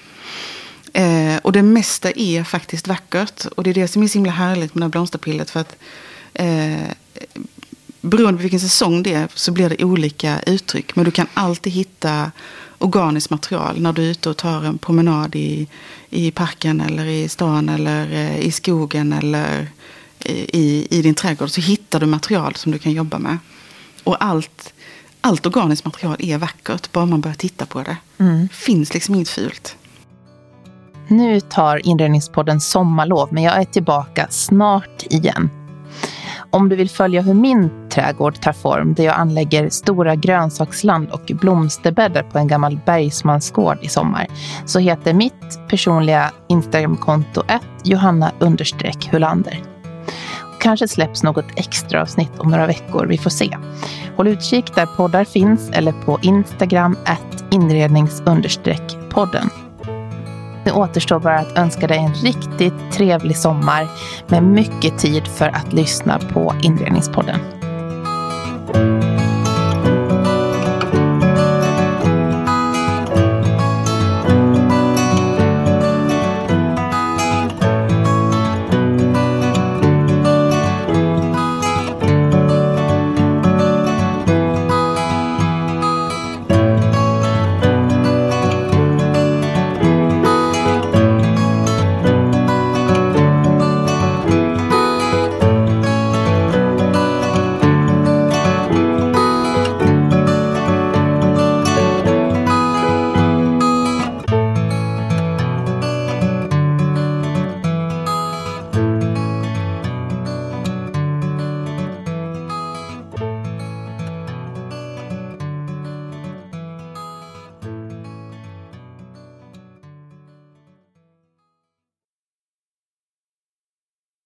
Eh, 0.94 1.36
och 1.42 1.52
det 1.52 1.62
mesta 1.62 2.10
är 2.10 2.44
faktiskt 2.44 2.88
vackert. 2.88 3.46
Och 3.46 3.64
det 3.64 3.70
är 3.70 3.74
det 3.74 3.88
som 3.88 4.02
är 4.02 4.08
så 4.08 4.14
himla 4.18 4.32
härligt 4.32 4.74
med 4.74 4.80
det 4.80 4.84
här 4.84 4.90
blomsterpillet. 4.90 5.50
För 5.50 5.60
att 5.60 5.76
eh, 6.34 6.90
beroende 8.00 8.38
på 8.38 8.42
vilken 8.42 8.60
säsong 8.60 9.02
det 9.02 9.14
är 9.14 9.28
så 9.34 9.52
blir 9.52 9.68
det 9.68 9.84
olika 9.84 10.40
uttryck. 10.46 10.96
Men 10.96 11.04
du 11.04 11.10
kan 11.10 11.26
alltid 11.34 11.72
hitta 11.72 12.32
organiskt 12.78 13.30
material 13.30 13.80
när 13.80 13.92
du 13.92 14.02
är 14.02 14.10
ute 14.10 14.30
och 14.30 14.36
tar 14.36 14.64
en 14.64 14.78
promenad 14.78 15.36
i, 15.36 15.68
i 16.10 16.30
parken 16.30 16.80
eller 16.80 17.04
i 17.04 17.28
stan 17.28 17.68
eller 17.68 18.12
eh, 18.12 18.38
i 18.38 18.50
skogen 18.50 19.12
eller 19.12 19.68
i, 20.24 20.86
i 20.90 21.02
din 21.02 21.14
trädgård. 21.14 21.50
Så 21.50 21.60
hittar 21.60 22.00
du 22.00 22.06
material 22.06 22.54
som 22.54 22.72
du 22.72 22.78
kan 22.78 22.92
jobba 22.92 23.18
med. 23.18 23.38
Och 24.04 24.24
allt, 24.24 24.72
allt 25.20 25.46
organiskt 25.46 25.84
material 25.84 26.16
är 26.18 26.38
vackert, 26.38 26.92
bara 26.92 27.06
man 27.06 27.20
börjar 27.20 27.34
titta 27.34 27.66
på 27.66 27.82
det. 27.82 27.96
Mm. 28.18 28.48
finns 28.52 28.94
liksom 28.94 29.14
inget 29.14 29.28
fult. 29.28 29.76
Nu 31.08 31.40
tar 31.40 31.86
Inredningspodden 31.86 32.60
sommarlov, 32.60 33.28
men 33.32 33.42
jag 33.42 33.60
är 33.60 33.64
tillbaka 33.64 34.26
snart 34.30 35.02
igen. 35.02 35.50
Om 36.50 36.68
du 36.68 36.76
vill 36.76 36.90
följa 36.90 37.22
hur 37.22 37.34
min 37.34 37.70
trädgård 37.90 38.40
tar 38.40 38.52
form, 38.52 38.94
där 38.94 39.04
jag 39.04 39.14
anlägger 39.14 39.68
stora 39.68 40.14
grönsaksland 40.14 41.10
och 41.10 41.30
blomsterbäddar 41.34 42.22
på 42.22 42.38
en 42.38 42.48
gammal 42.48 42.78
bergsmansgård 42.86 43.78
i 43.82 43.88
sommar, 43.88 44.26
så 44.64 44.78
heter 44.78 45.14
mitt 45.14 45.68
personliga 45.68 46.30
Instagramkonto 46.48 47.42
Johanna 47.84 48.32
Hulander. 49.10 49.62
Kanske 50.60 50.88
släpps 50.88 51.22
något 51.22 51.46
extra 51.56 52.02
avsnitt 52.02 52.38
om 52.38 52.50
några 52.50 52.66
veckor, 52.66 53.06
vi 53.06 53.18
får 53.18 53.30
se. 53.30 53.56
Håll 54.16 54.28
utkik 54.28 54.74
där 54.74 54.86
poddar 54.86 55.24
finns 55.24 55.70
eller 55.70 55.92
på 55.92 56.18
Instagram 56.22 56.96
inrednings 57.50 58.22
podden. 59.10 59.50
Det 60.64 60.72
återstår 60.72 61.18
bara 61.18 61.38
att 61.38 61.58
önska 61.58 61.86
dig 61.86 61.98
en 61.98 62.14
riktigt 62.14 62.92
trevlig 62.92 63.36
sommar 63.36 63.88
med 64.28 64.42
mycket 64.42 64.98
tid 64.98 65.26
för 65.26 65.48
att 65.48 65.72
lyssna 65.72 66.18
på 66.18 66.54
Inredningspodden. 66.62 67.40